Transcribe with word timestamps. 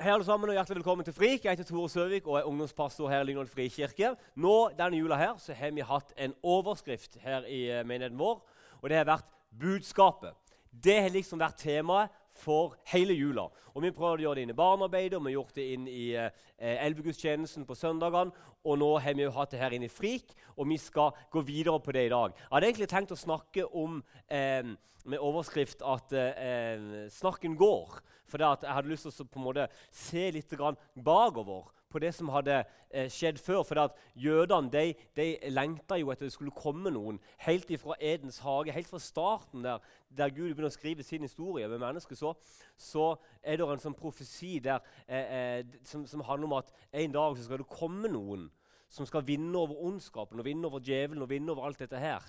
Hei 0.00 0.08
alle 0.08 0.24
sammen 0.24 0.48
og 0.48 0.54
Hjertelig 0.56 0.78
velkommen 0.78 1.04
til 1.04 1.12
Frik. 1.12 1.42
Jeg 1.44 1.52
heter 1.52 1.66
Tore 1.68 1.88
Søvik 1.92 2.24
og 2.24 2.38
er 2.38 2.46
ungdomspastor 2.48 3.10
her 3.12 3.20
i 3.20 3.26
Lyngdal 3.28 3.48
frikirke. 3.52 4.14
Nå, 4.40 4.70
Denne 4.78 4.96
jula 4.96 5.18
her, 5.20 5.34
så 5.36 5.52
har 5.52 5.74
vi 5.76 5.84
hatt 5.84 6.14
en 6.16 6.32
overskrift 6.42 7.18
her 7.20 7.44
i 7.44 7.66
eh, 7.68 7.82
menigheten 7.84 8.16
vår. 8.16 8.40
og 8.80 8.88
Det 8.88 8.96
har 8.96 9.04
vært 9.04 9.28
'budskapet'. 9.52 10.32
Det 10.72 10.96
har 11.02 11.12
liksom 11.12 11.38
vært 11.38 11.60
temaet 11.60 12.08
for 12.38 12.76
hele 12.92 13.14
jula. 13.16 13.48
Og 13.74 13.82
Vi 13.82 13.92
prøver 13.94 14.20
å 14.20 14.24
gjøre 14.26 14.40
det 14.40 14.46
inn 14.46 14.54
i 14.54 14.58
barnearbeidet, 14.58 15.18
og 15.18 15.24
vi 15.24 15.32
har 15.32 15.38
gjort 15.40 15.58
det 15.58 15.66
inn 15.74 15.88
i 15.88 16.06
eh, 16.16 16.30
elvegudstjenesten 16.58 17.66
på 17.68 17.76
søndagene. 17.78 18.32
Og 18.64 18.78
nå 18.78 18.90
har 19.02 19.16
vi 19.18 19.26
jo 19.26 19.34
hatt 19.34 19.52
det 19.54 19.60
her 19.62 19.74
inne 19.74 19.88
i 19.88 19.92
Frik, 19.92 20.34
og 20.56 20.68
vi 20.70 20.78
skal 20.78 21.16
gå 21.32 21.42
videre 21.46 21.80
på 21.82 21.94
det 21.94 22.06
i 22.06 22.12
dag. 22.12 22.34
Jeg 22.36 22.52
hadde 22.52 22.70
egentlig 22.70 22.90
tenkt 22.92 23.14
å 23.14 23.18
snakke 23.18 23.66
om 23.66 24.00
eh, 24.30 24.74
med 25.04 25.18
overskrift 25.18 25.82
at 25.82 26.12
eh, 26.14 27.08
'snakken 27.10 27.56
går'. 27.58 28.00
For 28.30 28.38
jeg 28.38 28.72
hadde 28.72 28.88
lyst 28.88 29.08
til 29.08 29.24
å 29.24 29.28
på 29.28 29.40
en 29.40 29.44
måte 29.44 29.68
se 29.90 30.30
litt 30.30 30.52
bakover 30.94 31.68
på 31.92 32.00
det 32.02 32.12
som 32.16 32.30
hadde 32.32 32.62
eh, 32.90 33.08
skjedd 33.12 33.38
før. 33.42 33.62
For 33.68 33.92
jødene 34.18 34.72
de, 34.72 34.94
de 35.16 35.26
lengta 35.52 35.98
jo 36.00 36.12
etter 36.12 36.28
det 36.28 36.34
skulle 36.34 36.54
komme 36.56 36.92
noen 36.94 37.20
helt 37.46 37.70
fra 37.82 37.96
Edens 38.00 38.40
hage. 38.44 38.72
Helt 38.72 38.90
fra 38.90 39.00
starten, 39.02 39.64
der, 39.64 39.84
der 40.08 40.32
Gud 40.32 40.50
begynner 40.50 40.70
å 40.70 40.74
skrive 40.74 41.04
sin 41.06 41.26
historie 41.26 41.68
med 41.68 41.82
mennesket, 41.82 42.18
så, 42.18 42.34
så 42.76 43.12
er 43.42 43.60
det 43.60 43.68
en 43.68 43.84
sånn 43.86 43.98
profesi 43.98 44.56
der, 44.64 44.82
eh, 45.06 45.36
eh, 45.38 45.78
som, 45.88 46.06
som, 46.08 46.24
handler 46.26 46.50
om 46.50 46.58
at 46.60 46.72
en 47.04 47.14
dag 47.14 47.36
så 47.36 47.46
skal 47.46 47.62
det 47.62 47.70
komme 47.72 48.10
noen 48.12 48.48
som 48.92 49.08
skal 49.08 49.24
vinne 49.24 49.56
over 49.56 49.78
ondskapen 49.88 50.40
og 50.40 50.46
vinne 50.46 50.68
over 50.68 50.82
djevelen 50.84 51.24
og 51.24 51.30
vinne 51.30 51.52
over 51.52 51.68
alt 51.68 51.80
dette 51.80 52.00
her. 52.00 52.24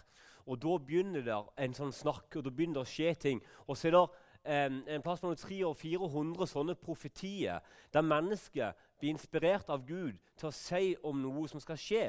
Og 0.45 0.59
Da 0.59 0.77
begynner 0.77 1.23
det 1.23 1.39
en 1.57 1.75
sånn 1.75 1.93
snakk, 1.95 2.27
og 2.35 2.43
da 2.43 2.51
begynner 2.51 2.81
det 2.81 2.83
å 2.83 2.91
skje 2.91 3.13
ting. 3.15 3.41
Og 3.67 3.77
så 3.79 3.87
er 3.87 3.95
det 3.95 4.03
en 4.43 5.03
plass 5.03 5.21
mellom 5.23 5.37
300-400 5.39 6.49
sånne 6.51 6.75
profetier 6.75 7.63
der 7.93 8.03
mennesker 8.03 8.75
blir 8.99 9.13
inspirert 9.13 9.69
av 9.71 9.85
Gud 9.87 10.19
til 10.39 10.49
å 10.49 10.55
si 10.55 10.93
om 11.03 11.21
noe 11.23 11.47
som 11.51 11.63
skal 11.63 11.79
skje. 11.79 12.05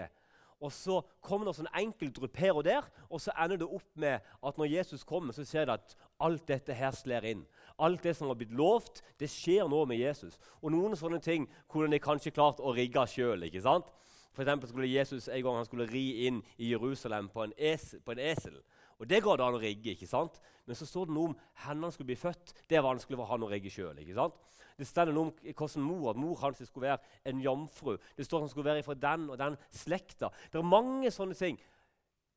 Og 0.64 0.72
Så 0.72 1.00
kommer 1.20 1.46
det 1.46 1.56
sånn 1.58 1.72
enkeltdrypp 1.76 2.38
her 2.40 2.56
og 2.56 2.64
der, 2.64 2.86
og 3.10 3.20
så 3.20 3.34
ender 3.42 3.58
det 3.60 3.66
opp 3.68 3.90
med 4.00 4.22
at 4.22 4.58
når 4.58 4.70
Jesus 4.70 5.04
kommer, 5.04 5.34
så 5.34 5.44
ser 5.44 5.66
de 5.68 5.74
at 5.74 5.96
alt 6.22 6.46
dette 6.48 6.72
her 6.72 6.94
slår 6.94 7.26
inn. 7.28 7.42
Alt 7.78 8.04
det 8.06 8.14
som 8.16 8.30
har 8.30 8.38
blitt 8.38 8.54
lovt, 8.54 9.02
det 9.20 9.28
skjer 9.28 9.68
nå 9.68 9.82
med 9.90 10.00
Jesus. 10.00 10.38
Og 10.62 10.72
noen 10.72 10.96
sånne 10.96 11.20
ting 11.20 11.48
kunne 11.68 11.90
de 11.92 12.00
kanskje 12.00 12.32
klart 12.32 12.62
å 12.62 12.72
rigge 12.72 13.02
sjøl. 13.10 13.44
For 14.34 14.66
skulle 14.66 14.90
Jesus 14.90 15.28
en 15.28 15.42
gang 15.42 15.56
han 15.60 15.66
skulle 15.68 15.90
ri 15.90 16.26
inn 16.26 16.40
i 16.56 16.72
Jerusalem 16.72 17.28
på 17.28 17.44
en, 17.44 17.52
es, 17.58 17.94
på 18.04 18.14
en 18.14 18.18
esel. 18.18 18.56
Og 18.98 19.08
Det 19.08 19.22
går 19.22 19.36
det 19.36 19.44
an 19.44 19.58
å 19.58 19.62
rigge. 19.62 19.90
ikke 19.90 20.06
sant? 20.06 20.40
Men 20.66 20.76
så 20.76 20.86
står 20.86 21.06
det 21.06 21.14
noe 21.14 21.32
om 21.32 21.38
hendene 21.66 21.92
skulle 21.92 22.12
bli 22.12 22.16
født. 22.16 22.54
Det 22.68 22.76
er 22.76 22.86
vanskelig 22.86 23.18
for 23.18 23.30
han 23.30 23.42
å 23.42 23.50
rigge 23.50 23.70
sjøl. 23.70 23.98
Det 24.78 24.86
står 24.86 25.12
noe 25.12 25.28
om 25.28 25.32
hvordan 25.54 25.84
mor, 25.84 26.10
at 26.10 26.16
mor 26.16 26.40
hans 26.40 26.62
skulle 26.66 26.88
være 26.88 27.30
en 27.30 27.40
jomfru. 27.40 27.96
Det 28.16 28.26
står 28.26 28.38
at 28.38 28.42
han 28.42 28.52
skulle 28.54 28.70
være 28.70 28.82
fra 28.82 28.94
den 28.94 29.28
og 29.30 29.38
den 29.38 29.56
slekta. 29.70 30.30
Det 30.50 30.58
er 30.58 30.66
mange 30.66 31.10
sånne 31.10 31.34
ting. 31.38 31.60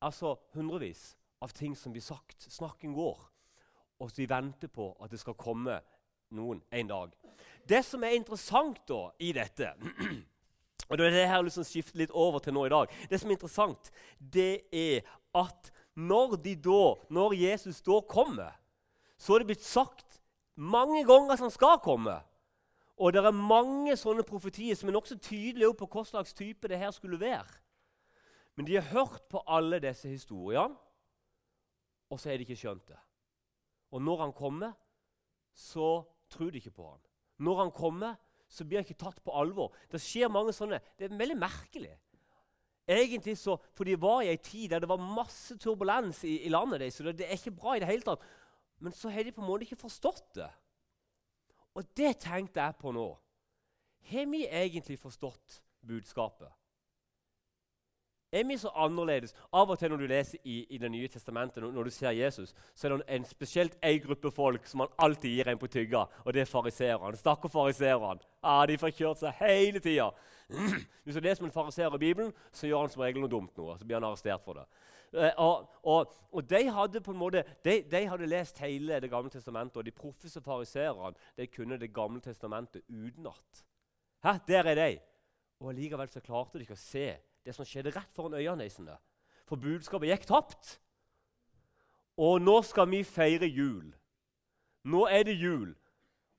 Altså 0.01 0.35
hundrevis 0.53 1.15
av 1.41 1.53
ting 1.53 1.75
som 1.77 1.93
blir 1.93 2.05
sagt. 2.05 2.49
Snakken 2.51 2.93
går. 2.93 3.17
Og 3.99 4.11
vi 4.17 4.29
venter 4.29 4.69
på 4.69 4.91
at 5.01 5.11
det 5.11 5.19
skal 5.19 5.37
komme 5.39 5.79
noen 6.37 6.61
en 6.71 6.89
dag. 6.89 7.13
Det 7.67 7.83
som 7.85 8.03
er 8.03 8.17
interessant 8.17 8.83
da 8.87 9.07
i 9.19 9.31
dette 9.35 9.73
Og 10.87 10.95
det 10.95 11.03
er 11.03 11.11
det 11.11 11.17
her 11.17 11.25
jeg 11.25 11.31
har 11.33 11.43
lyst 11.43 11.57
til 11.59 11.65
å 11.65 11.67
skifte 11.67 11.99
litt 11.99 12.13
over 12.15 12.39
til 12.39 12.53
nå 12.55 12.61
i 12.63 12.71
dag. 12.71 12.91
Det 13.11 13.17
som 13.19 13.27
er 13.27 13.35
interessant, 13.35 13.89
det 14.19 14.51
er 14.71 15.09
at 15.35 15.71
når, 15.97 16.37
de 16.45 16.53
da, 16.61 16.95
når 17.09 17.33
Jesus 17.33 17.81
da 17.81 17.99
kommer, 18.05 18.53
så 19.17 19.33
er 19.33 19.41
det 19.41 19.51
blitt 19.51 19.65
sagt 19.65 20.19
mange 20.55 21.03
ganger 21.05 21.33
at 21.33 21.41
han 21.41 21.53
skal 21.53 21.79
komme. 21.81 22.19
Og 22.97 23.13
det 23.13 23.21
er 23.21 23.33
mange 23.33 23.93
sånne 23.97 24.25
profetier 24.25 24.77
som 24.77 24.89
er 24.89 24.97
nokså 24.97 25.17
tydelige 25.21 25.73
på 25.77 25.89
hva 25.89 26.03
slags 26.05 26.33
type 26.37 26.69
det 26.69 26.79
her 26.81 26.93
skulle 26.93 27.19
være. 27.21 27.49
Men 28.57 28.65
de 28.65 28.77
har 28.77 28.89
hørt 28.89 29.25
på 29.29 29.43
alle 29.45 29.79
disse 29.81 30.09
historiene, 30.09 30.77
og 32.09 32.19
så 32.19 32.29
har 32.31 32.39
de 32.39 32.45
ikke 32.47 32.57
skjønt 32.57 32.87
det. 32.89 32.97
Og 33.93 34.01
når 34.01 34.21
han 34.21 34.33
kommer, 34.33 34.73
så 35.53 36.01
tror 36.29 36.51
de 36.51 36.61
ikke 36.61 36.73
på 36.77 36.87
han. 36.89 37.01
Når 37.41 37.61
han 37.61 37.71
kommer, 37.71 38.17
så 38.49 38.65
blir 38.65 38.79
han 38.79 38.87
ikke 38.87 39.01
tatt 39.01 39.19
på 39.23 39.33
alvor. 39.35 39.75
Det 39.91 40.01
skjer 40.01 40.31
mange 40.31 40.53
sånne 40.55 40.79
Det 40.97 41.09
er 41.09 41.19
veldig 41.19 41.37
merkelig. 41.37 41.93
Egentlig 42.87 43.37
så, 43.37 43.57
For 43.75 43.83
de 43.83 43.97
var 43.99 44.21
i 44.23 44.31
ei 44.31 44.37
tid 44.39 44.69
der 44.71 44.79
det 44.79 44.89
var 44.89 45.01
masse 45.01 45.57
turbulens 45.59 46.23
i, 46.23 46.37
i 46.45 46.49
landet 46.49 46.79
deres. 46.79 46.93
så 46.93 47.03
det, 47.03 47.17
det, 47.19 47.27
er 47.27 47.39
ikke 47.39 47.51
bra 47.51 47.75
i 47.75 47.81
det 47.83 47.89
hele 47.89 48.05
tatt. 48.05 48.23
Men 48.79 48.93
så 48.93 49.09
har 49.09 49.23
de 49.23 49.31
på 49.31 49.41
en 49.41 49.47
måte 49.47 49.67
ikke 49.67 49.81
forstått 49.81 50.35
det. 50.35 50.49
Og 51.75 51.83
det 51.97 52.17
tenkte 52.23 52.61
jeg 52.61 52.77
på 52.79 52.93
nå. 52.95 53.07
Har 54.07 54.29
vi 54.31 54.45
egentlig 54.47 54.99
forstått 54.99 55.61
budskapet? 55.83 56.49
Er 58.31 58.43
vi 58.43 58.57
så 58.59 58.69
annerledes? 58.75 59.31
Av 59.55 59.69
og 59.71 59.79
til 59.79 59.91
når 59.91 60.01
du 60.01 60.07
leser 60.11 60.39
i, 60.43 60.57
i 60.69 60.77
Det 60.77 60.89
nye 60.91 61.07
testamentet, 61.07 61.61
når, 61.63 61.71
når, 61.71 61.83
du 61.83 61.89
ser 61.95 62.11
Jesus, 62.11 62.53
så 62.75 62.87
er 62.87 62.95
det 62.95 63.05
en 63.15 63.25
spesielt 63.25 63.77
en 63.83 64.01
gruppe 64.03 64.31
folk 64.31 64.67
som 64.67 64.83
han 64.83 64.95
alltid 64.97 65.29
gir 65.29 65.47
en 65.47 65.59
på 65.61 65.67
tygga, 65.67 66.05
og 66.25 66.33
det 66.33 66.41
er 66.41 66.49
fariseerne. 66.49 67.17
Stakkars 67.17 67.51
fariseerne. 67.51 68.19
Ah, 68.43 68.65
de 68.67 68.77
får 68.77 68.91
kjørt 68.97 69.21
seg 69.21 69.39
hele 69.39 69.79
tida. 69.79 70.09
Hvis 71.03 71.15
du 71.15 71.21
leser 71.23 71.43
om 71.43 71.47
en 71.47 71.55
fariseer 71.55 71.95
i 71.95 72.01
Bibelen, 72.03 72.33
så 72.51 72.67
gjør 72.67 72.83
han 72.83 72.91
som 72.91 73.05
regel 73.05 73.23
noe 73.23 73.31
dumt. 73.31 73.55
noe, 73.57 73.77
så 73.79 73.87
blir 73.87 73.99
han 73.99 74.09
arrestert 74.09 74.43
for 74.43 74.59
det. 74.59 74.67
Uh, 75.15 75.31
og, 75.39 75.69
og, 75.83 76.15
og, 76.33 76.49
de 76.49 76.65
hadde 76.67 76.99
på 77.01 77.13
en 77.13 77.19
måte, 77.21 77.45
de, 77.63 77.77
de, 77.87 78.01
hadde 78.11 78.27
lest 78.27 78.57
hele 78.59 78.99
Det 78.99 79.09
gamle 79.09 79.31
testamentet, 79.31 79.77
og 79.79 79.85
de 79.85 79.95
proffeste 79.95 80.41
fariseerne 80.43 81.15
de 81.37 81.47
kunne 81.47 81.79
Det 81.79 81.93
gamle 81.95 82.19
testamentet 82.21 82.83
utenat. 82.89 83.63
Der 84.47 84.67
er 84.67 84.75
de. 84.75 84.99
Og 85.61 85.69
Allikevel 85.71 86.09
så 86.11 86.19
klarte 86.19 86.59
de 86.59 86.67
ikke 86.67 86.75
å 86.75 86.81
se 86.81 87.07
det 87.47 87.55
som 87.55 87.67
skjedde 87.67 87.93
rett 87.95 88.11
foran 88.15 88.35
øynene 88.35 88.67
deres. 88.67 89.01
For 89.47 89.55
budskapet 89.55 90.11
gikk 90.11 90.27
tapt. 90.27 90.75
Og 92.19 92.41
nå 92.41 92.59
skal 92.65 92.89
vi 92.91 93.03
feire 93.07 93.47
jul. 93.47 93.93
Nå 94.87 95.05
er 95.07 95.23
det 95.27 95.37
jul. 95.39 95.71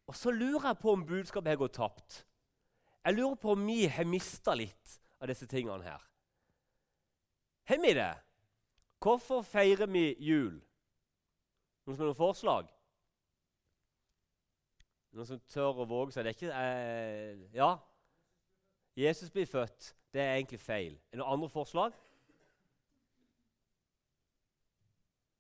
Og 0.09 0.17
så 0.17 0.33
lurer 0.33 0.71
jeg 0.71 0.81
på 0.83 0.93
om 0.93 1.07
budskapet 1.07 1.53
har 1.53 1.61
gått 1.61 1.79
tapt. 1.79 2.23
Jeg 3.05 3.17
lurer 3.17 3.37
på 3.41 3.53
om 3.55 3.67
vi 3.67 3.87
har 3.89 4.09
mista 4.09 4.55
litt 4.57 4.99
av 5.21 5.31
disse 5.31 5.47
tingene 5.49 5.85
her. 5.85 6.03
Har 7.69 7.81
vi 7.81 7.93
det? 7.97 8.15
Hvorfor 9.01 9.45
feirer 9.47 9.89
vi 9.89 10.11
jul? 10.19 10.59
Noen 11.87 11.97
som 11.97 12.03
har 12.03 12.11
noen 12.11 12.19
forslag? 12.19 12.73
Noen 15.15 15.29
som 15.29 15.41
tør 15.53 15.85
å 15.85 15.89
våge 15.89 16.17
seg? 16.17 16.27
Det 16.27 16.33
er 16.33 16.37
ikke 16.37 16.57
eh, 16.57 17.47
Ja? 17.57 17.77
Jesus 18.99 19.31
blir 19.31 19.47
født. 19.47 19.95
Det 20.13 20.21
er 20.21 20.35
egentlig 20.35 20.61
feil. 20.61 20.93
Er 20.93 21.19
det 21.19 21.21
noen 21.21 21.33
andre 21.37 21.49
forslag? 21.53 21.93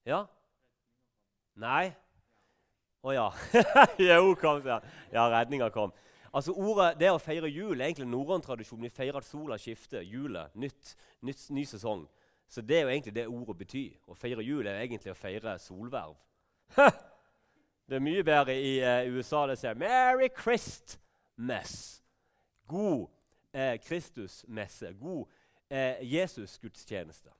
Ja? 0.07 0.21
Nei? 1.59 1.89
Å 3.03 3.11
oh, 3.11 3.15
ja. 3.17 3.25
jo, 4.11 4.37
kom, 4.39 4.63
ja. 4.63 4.79
ja, 5.11 5.25
redninga 5.33 5.73
kom. 5.75 5.91
Altså 6.31 6.55
ordet, 6.55 6.93
Det 7.01 7.11
å 7.11 7.19
feire 7.19 7.51
jul 7.51 7.81
er 7.81 7.89
egentlig 7.89 8.07
en 8.07 8.15
norrøn 8.15 8.47
tradisjon. 8.47 8.83
Vi 8.85 8.93
feirer 8.95 9.19
at 9.19 9.27
sola 9.27 9.59
skifter. 9.59 10.07
Julet. 10.07 10.55
Nytt, 10.55 10.95
nytt, 11.27 11.49
ny 11.51 11.67
sesong. 11.67 12.07
Så 12.47 12.63
det 12.63 12.79
er 12.79 12.87
jo 12.87 12.95
egentlig 12.95 13.17
det 13.19 13.27
ordet 13.27 13.59
betyr. 13.65 13.99
Å 14.07 14.15
feire 14.15 14.47
jul 14.47 14.71
er 14.71 14.85
egentlig 14.85 15.17
å 15.17 15.19
feire 15.19 15.59
solverv. 15.67 16.15
det 17.91 17.99
er 17.99 18.07
mye 18.07 18.23
bedre 18.23 18.55
i 18.55 18.79
uh, 18.87 19.03
USA. 19.19 19.49
Det 19.51 19.59
sier 19.59 19.75
'Merry 19.75 20.31
Christmas'. 20.31 22.05
God 22.69 23.09
eh, 23.53 23.76
Kristusmesse, 23.81 24.92
god 25.00 25.26
eh, 25.70 26.00
Jesus-gudstjeneste. 26.03 27.31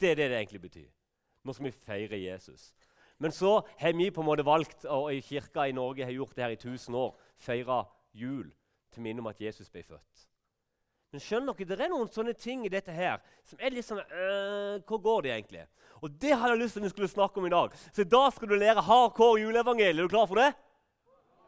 Det 0.00 0.10
er 0.10 0.14
det 0.14 0.30
det 0.30 0.38
egentlig 0.38 0.60
betyr. 0.60 0.88
Nå 1.44 1.52
skal 1.52 1.70
vi 1.70 1.76
feire 1.76 2.22
Jesus. 2.22 2.72
Men 3.20 3.32
så 3.32 3.60
har 3.78 3.92
vi 3.92 4.10
på 4.10 4.22
en 4.22 4.26
måte 4.26 4.44
valgt, 4.44 4.84
og 4.84 5.12
i 5.14 5.20
kirka 5.20 5.66
i 5.68 5.76
Norge 5.76 6.04
har 6.04 6.12
gjort 6.12 6.36
det 6.36 6.44
her 6.44 6.56
i 6.56 6.60
1000 6.60 6.96
år, 6.96 7.16
feire 7.36 7.84
jul 8.12 8.52
til 8.92 9.02
minne 9.02 9.20
om 9.20 9.28
at 9.28 9.40
Jesus 9.40 9.68
ble 9.68 9.82
født. 9.82 10.26
Men 11.10 11.22
skjønner 11.22 11.56
dere, 11.58 11.76
det 11.76 11.84
er 11.84 11.90
noen 11.90 12.08
sånne 12.08 12.32
ting 12.38 12.62
i 12.64 12.70
dette 12.70 12.94
her 12.94 13.18
som 13.44 13.58
er 13.58 13.74
litt 13.74 13.86
sånn 13.86 13.98
øh, 13.98 14.76
Hvor 14.86 15.00
går 15.02 15.24
det 15.24 15.32
egentlig? 15.34 15.64
Og 16.00 16.12
det 16.22 16.36
hadde 16.36 16.54
jeg 16.54 16.60
lyst 16.60 16.76
til 16.76 16.80
at 16.80 16.86
vi 16.86 16.92
skulle 16.92 17.10
snakke 17.10 17.40
om 17.40 17.48
i 17.48 17.52
dag. 17.52 17.74
Så 17.90 18.04
i 18.04 18.12
dag 18.12 18.28
skal 18.32 18.48
du 18.48 18.54
lære 18.54 18.84
hardcore 18.86 19.40
juleevangeliet. 19.42 19.98
Er 19.98 20.06
du 20.06 20.12
klar 20.12 20.28
for 20.30 20.38
det? 20.38 20.52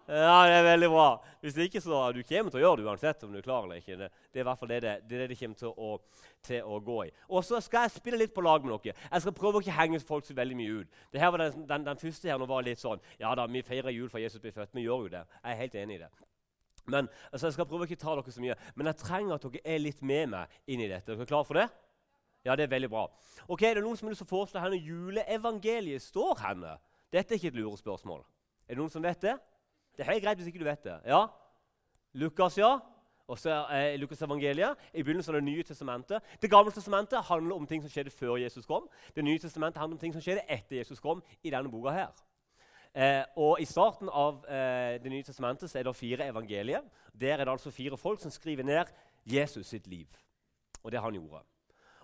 Ja, 0.09 0.43
det 0.49 0.55
er 0.57 0.65
veldig 0.67 0.89
bra. 0.91 1.07
Hvis 1.41 1.57
ikke, 1.63 1.81
så 1.81 2.13
Du 2.13 2.23
kommer 2.27 2.51
til 2.51 2.59
å 2.59 2.63
gjøre 2.63 2.81
det 2.81 2.87
uansett 2.91 3.23
om 3.23 3.33
du 3.33 3.39
er 3.39 3.45
klar 3.45 3.65
eller 3.65 3.79
ikke. 3.79 3.97
Det, 3.97 4.09
det 4.33 4.41
er 4.41 4.43
i 4.43 4.49
hvert 4.49 4.59
fall 4.59 4.69
det 4.69 4.81
det, 4.83 4.95
det, 5.11 5.29
det 5.31 5.39
kommer 5.39 5.59
til 5.61 5.69
å, 5.69 5.91
til 6.43 6.67
å, 6.67 6.81
gå 6.81 6.97
i. 7.05 7.13
Og 7.29 7.45
så 7.47 7.61
skal 7.63 7.87
jeg 7.87 7.95
spille 8.01 8.19
litt 8.19 8.35
på 8.35 8.43
lag 8.43 8.65
med 8.67 8.75
dere. 8.83 8.97
Jeg 9.13 9.23
skal 9.23 9.37
prøve 9.37 9.61
å 9.61 9.63
ikke 9.63 9.77
henge 9.79 10.01
folk 10.01 10.27
så 10.27 10.35
veldig 10.35 10.59
mye 10.59 10.83
ut. 10.83 10.99
Det 11.13 11.23
her 11.23 11.31
var 11.31 11.45
den, 11.45 11.67
den, 11.69 11.87
den 11.87 12.03
første 12.03 12.29
her 12.29 12.41
nå 12.43 12.51
var 12.51 12.67
litt 12.67 12.83
sånn 12.83 13.01
Ja 13.21 13.35
da, 13.39 13.47
vi 13.47 13.63
feirer 13.63 13.95
jul 13.95 14.11
for 14.11 14.19
Jesus 14.19 14.43
blir 14.43 14.55
født. 14.57 14.75
Vi 14.75 14.87
gjør 14.89 15.07
jo 15.07 15.15
det. 15.15 15.23
Jeg 15.39 15.55
er 15.55 15.63
helt 15.63 15.79
enig 15.85 16.01
i 16.01 16.03
det. 16.03 16.11
Men 16.87 17.09
altså, 17.31 17.47
Jeg 17.47 17.55
skal 17.55 17.71
prøve 17.71 17.87
å 17.87 17.91
ikke 17.91 18.03
ta 18.03 18.17
dere 18.19 18.35
så 18.35 18.43
mye, 18.43 18.59
men 18.75 18.91
jeg 18.91 19.01
trenger 19.05 19.37
at 19.37 19.47
dere 19.47 19.63
er 19.65 19.83
litt 19.85 20.03
med 20.03 20.33
meg 20.35 20.59
inn 20.67 20.83
i 20.83 20.91
dette. 20.91 21.13
Er 21.13 21.21
dere 21.21 21.31
klare 21.31 21.47
for 21.47 21.61
det? 21.61 21.69
Ja, 22.43 22.57
det 22.59 22.67
er 22.67 22.75
veldig 22.75 22.91
bra. 22.91 23.07
Ok, 23.47 23.63
Er 23.63 23.79
det 23.79 23.85
noen 23.87 23.97
som 23.97 24.11
vil 24.11 24.19
foreslå 24.19 24.59
hvor 24.59 24.75
juleevangeliet 24.75 26.03
står 26.03 26.43
henne? 26.43 26.75
Dette 27.13 27.37
er 27.37 27.39
ikke 27.39 27.53
et 27.53 27.61
lurespørsmål. 27.61 28.25
Er 28.67 28.75
det 28.75 28.83
noen 28.83 28.91
som 28.91 29.05
vet 29.05 29.23
det? 29.23 29.37
Det 29.97 30.07
er 30.07 30.13
helt 30.13 30.25
greit 30.25 30.41
hvis 30.41 30.49
ikke 30.51 30.63
du 30.63 30.65
vet 30.65 30.85
det. 30.85 30.99
Ja? 31.07 31.27
Lukas, 32.13 32.59
ja. 32.59 32.79
Og 33.27 33.39
så 33.39 33.51
er 33.71 33.97
Lukas 33.97 34.23
evangeliet 34.23 34.77
i 34.93 35.03
begynnelsen 35.03 35.35
av 35.35 35.41
Det 35.41 35.45
nye 35.45 35.63
testamentet. 35.63 36.23
Det 36.43 36.51
gamle 36.51 36.73
testamentet 36.73 37.25
handler 37.25 37.55
om 37.57 37.67
ting 37.67 37.83
som 37.83 37.91
skjedde 37.91 38.11
før 38.11 38.37
Jesus 38.37 38.67
kom. 38.67 38.89
Det 39.17 39.25
nye 39.25 39.39
testamentet 39.39 39.81
handler 39.81 39.97
om 39.97 40.01
ting 40.01 40.13
som 40.13 40.23
skjedde 40.23 40.45
etter 40.49 40.77
Jesus 40.77 41.01
kom. 41.01 41.23
i 41.43 41.51
denne 41.51 41.71
boka 41.71 41.91
her. 41.91 42.11
Eh, 42.95 43.25
og 43.37 43.61
I 43.61 43.65
starten 43.65 44.09
av 44.09 44.45
eh, 44.45 45.01
Det 45.01 45.11
nye 45.11 45.23
testamentet 45.23 45.71
så 45.71 45.79
er 45.79 45.83
det 45.83 45.97
fire 45.97 46.29
evangelier. 46.29 46.83
Der 47.21 47.39
er 47.39 47.45
det 47.45 47.53
altså 47.53 47.71
fire 47.71 47.97
folk 47.97 48.21
som 48.21 48.31
skriver 48.31 48.63
ned 48.63 48.85
Jesus 49.25 49.67
sitt 49.67 49.87
liv. 49.87 50.07
Og 50.83 50.93
det 50.93 51.01
han 51.01 51.15
gjorde. 51.15 51.43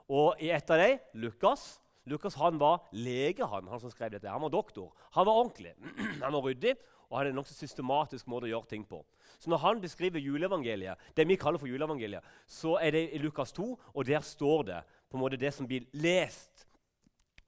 Og 0.08 0.36
i 0.40 0.50
et 0.50 0.70
av 0.70 0.78
dem, 0.78 0.98
Lukas 1.14 1.80
Lukas 2.08 2.34
han 2.40 2.56
var 2.60 2.86
lege, 2.92 3.44
han, 3.44 3.68
han 3.68 3.80
som 3.80 3.90
skrev 3.90 4.10
dette. 4.10 4.28
Han 4.28 4.40
var 4.40 4.48
doktor. 4.48 4.94
Han 5.12 5.26
var 5.26 5.32
ordentlig. 5.32 5.74
han 6.24 6.32
var 6.32 6.40
ryddig 6.40 6.74
og 7.08 7.18
hadde 7.18 7.32
en 7.32 7.38
nokså 7.40 7.54
systematisk 7.56 8.28
måte 8.28 8.48
å 8.48 8.52
gjøre 8.52 8.70
ting 8.70 8.84
på. 8.88 9.00
Så 9.38 9.50
Når 9.50 9.62
han 9.64 9.80
beskriver 9.80 10.20
juleevangeliet, 10.20 10.98
det 11.16 11.28
vi 11.28 11.36
kaller 11.36 11.58
for 11.58 11.68
juleevangeliet, 11.68 12.24
så 12.46 12.76
er 12.82 12.90
det 12.90 13.04
i 13.14 13.18
Lukas 13.18 13.52
2, 13.52 13.68
og 13.94 14.06
der 14.06 14.20
står 14.20 14.62
det 14.62 14.82
på 15.10 15.16
en 15.16 15.22
måte 15.22 15.40
det 15.40 15.54
som 15.54 15.66
blir 15.66 15.86
lest 15.92 16.66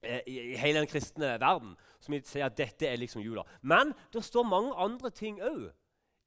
eh, 0.01 0.21
i, 0.25 0.39
i, 0.39 0.55
hele 0.57 0.79
den 0.79 0.89
kristne 0.89 1.37
verden, 1.39 1.75
som 1.99 2.15
sier 2.25 2.47
at 2.47 2.57
dette 2.57 2.87
er 2.87 2.97
liksom 2.97 3.21
jula. 3.21 3.43
Men 3.61 3.93
det 4.13 4.23
står 4.25 4.43
mange 4.43 4.73
andre 4.73 5.09
ting 5.09 5.41
òg 5.41 5.69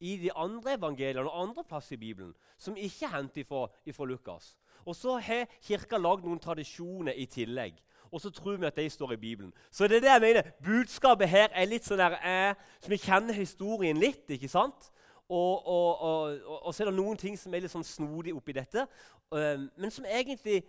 i 0.04 0.16
de 0.20 0.30
andre 0.36 0.76
evangeliene 0.76 1.26
og 1.26 1.42
andre 1.48 1.64
plasser 1.64 1.96
i 1.96 2.02
Bibelen 2.02 2.34
som 2.58 2.76
ikke 2.76 3.06
er 3.06 3.16
hentet 3.16 3.48
fra 3.48 4.06
Lukas. 4.06 4.54
Og 4.84 4.96
så 4.96 5.18
har 5.18 5.48
Kirka 5.64 5.98
lagd 5.98 6.26
noen 6.26 6.42
tradisjoner 6.42 7.16
i 7.16 7.26
tillegg 7.30 7.78
og 8.14 8.22
så 8.22 8.30
tror 8.30 8.56
vi 8.56 8.68
at 8.68 8.76
de 8.78 8.86
står 8.90 9.12
i 9.12 9.20
Bibelen. 9.20 9.52
Så 9.70 9.88
det 9.88 9.96
er 9.96 10.04
det 10.04 10.12
jeg 10.12 10.22
mener. 10.22 10.50
Budskapet 10.64 11.28
her 11.28 11.48
er 11.50 11.66
litt 11.66 11.86
sånn 11.86 11.98
der, 11.98 12.14
eh, 12.22 12.68
så 12.78 12.92
vi 12.92 13.00
kjenner 13.02 13.34
historien 13.34 13.98
litt. 13.98 14.22
ikke 14.30 14.48
sant? 14.48 14.92
Og, 15.28 15.66
og, 15.66 16.00
og, 16.00 16.38
og, 16.66 16.70
så 16.74 16.84
er 16.84 16.92
det 16.92 16.98
noen 16.98 17.18
ting 17.18 17.34
som 17.40 17.54
er 17.54 17.64
litt 17.64 17.72
sånn 17.72 17.86
snodig 17.86 18.34
oppi 18.36 18.54
dette, 18.54 18.86
eh, 19.34 19.66
men 19.74 19.90
som 19.90 20.06
egentlig 20.06 20.62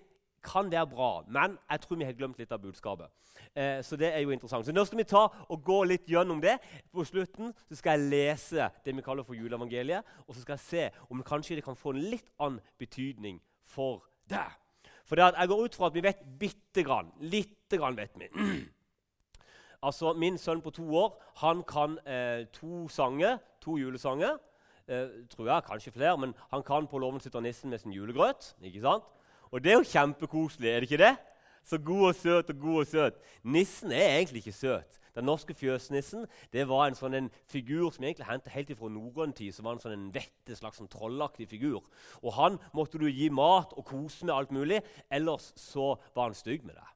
kan 0.46 0.72
være 0.72 0.88
bra. 0.90 1.12
Men 1.28 1.60
jeg 1.70 1.84
tror 1.84 2.02
vi 2.02 2.10
har 2.10 2.18
glemt 2.18 2.42
litt 2.42 2.52
av 2.52 2.64
budskapet. 2.64 3.14
Eh, 3.54 3.84
så 3.84 3.98
det 4.00 4.10
er 4.14 4.24
jo 4.24 4.34
interessant. 4.34 4.66
Så 4.66 4.74
nå 4.74 4.86
skal 4.86 5.02
vi 5.02 5.08
ta 5.10 5.24
og 5.28 5.64
gå 5.66 5.80
litt 5.90 6.10
gjennom 6.10 6.42
det. 6.42 6.58
På 6.94 7.06
slutten 7.06 7.54
så 7.70 7.78
skal 7.78 8.00
jeg 8.00 8.10
lese 8.14 8.70
det 8.86 8.96
vi 8.96 9.06
kaller 9.06 9.28
for 9.28 9.38
juleevangeliet, 9.38 10.18
og 10.26 10.36
så 10.36 10.42
skal 10.42 10.58
jeg 10.58 10.66
se 10.66 11.08
om 11.10 11.24
kanskje 11.26 11.60
det 11.60 11.66
kan 11.68 11.78
få 11.78 11.94
en 11.94 12.06
litt 12.10 12.30
annen 12.40 12.62
betydning 12.82 13.42
for 13.70 14.06
deg. 14.30 14.65
For 15.06 15.22
jeg 15.22 15.48
går 15.48 15.64
ut 15.64 15.76
fra 15.76 15.90
at 15.90 15.94
vi 15.94 16.04
vet 16.04 16.24
bitte 16.40 16.84
grann. 16.84 17.12
Lite 17.22 17.78
grann 17.78 17.98
vet 17.98 18.16
vi. 18.18 18.30
altså, 19.88 20.14
Min 20.14 20.38
sønn 20.38 20.64
på 20.66 20.74
to 20.74 20.86
år 20.98 21.14
han 21.44 21.64
kan 21.68 22.00
eh, 22.08 22.48
to 22.54 22.88
sanger, 22.90 23.38
to 23.62 23.78
julesanger. 23.78 24.38
Eh, 24.88 25.08
tror 25.30 25.48
jeg, 25.50 25.64
Kanskje 25.70 25.92
flere, 25.92 26.18
men 26.18 26.34
han 26.52 26.64
kan 26.64 26.88
'På 26.88 26.98
låven 26.98 27.20
sitter 27.20 27.40
nissen 27.40 27.70
med 27.70 27.80
sin 27.80 27.94
julegrøt'. 27.94 28.56
ikke 28.62 28.82
sant? 28.82 29.04
Og 29.52 29.64
det 29.64 29.72
er 29.72 29.78
jo 29.78 29.84
kjempekoselig, 29.84 30.70
er 30.70 30.80
det 30.80 30.92
ikke 30.92 31.04
det? 31.04 31.18
Så 31.64 31.78
god 31.78 32.08
og 32.08 32.16
søt 32.16 32.50
og 32.50 32.60
god 32.60 32.80
og 32.80 32.88
søt. 32.88 33.14
Nissen 33.44 33.92
er 33.92 34.18
egentlig 34.18 34.38
ikke 34.38 34.52
søt. 34.52 35.00
Den 35.16 35.28
norske 35.30 35.56
fjøsnissen 35.56 36.26
det 36.54 36.68
var 36.68 36.88
en 36.88 36.98
sånn 36.98 37.16
en 37.16 37.30
figur 37.52 37.90
som 37.94 38.04
egentlig 38.04 38.28
hentet 38.28 38.54
helt 38.54 38.74
fra 38.78 38.90
norrøn 38.92 39.34
tid. 39.34 39.54
som 39.54 39.66
var 39.66 39.74
en 39.78 39.84
sånn 39.84 39.96
en 39.96 40.12
vette, 40.14 40.56
slags 40.56 40.78
sånn 40.78 40.92
trollaktig 40.92 41.48
figur. 41.48 41.84
Og 42.22 42.34
Han 42.34 42.60
måtte 42.74 43.00
du 43.00 43.08
gi 43.08 43.30
mat 43.30 43.74
og 43.74 43.86
kose 43.86 44.26
med 44.26 44.36
alt 44.36 44.52
mulig, 44.52 44.82
ellers 45.10 45.54
så 45.56 45.96
var 46.14 46.30
han 46.30 46.36
stygg 46.36 46.66
med 46.66 46.76
deg. 46.76 46.92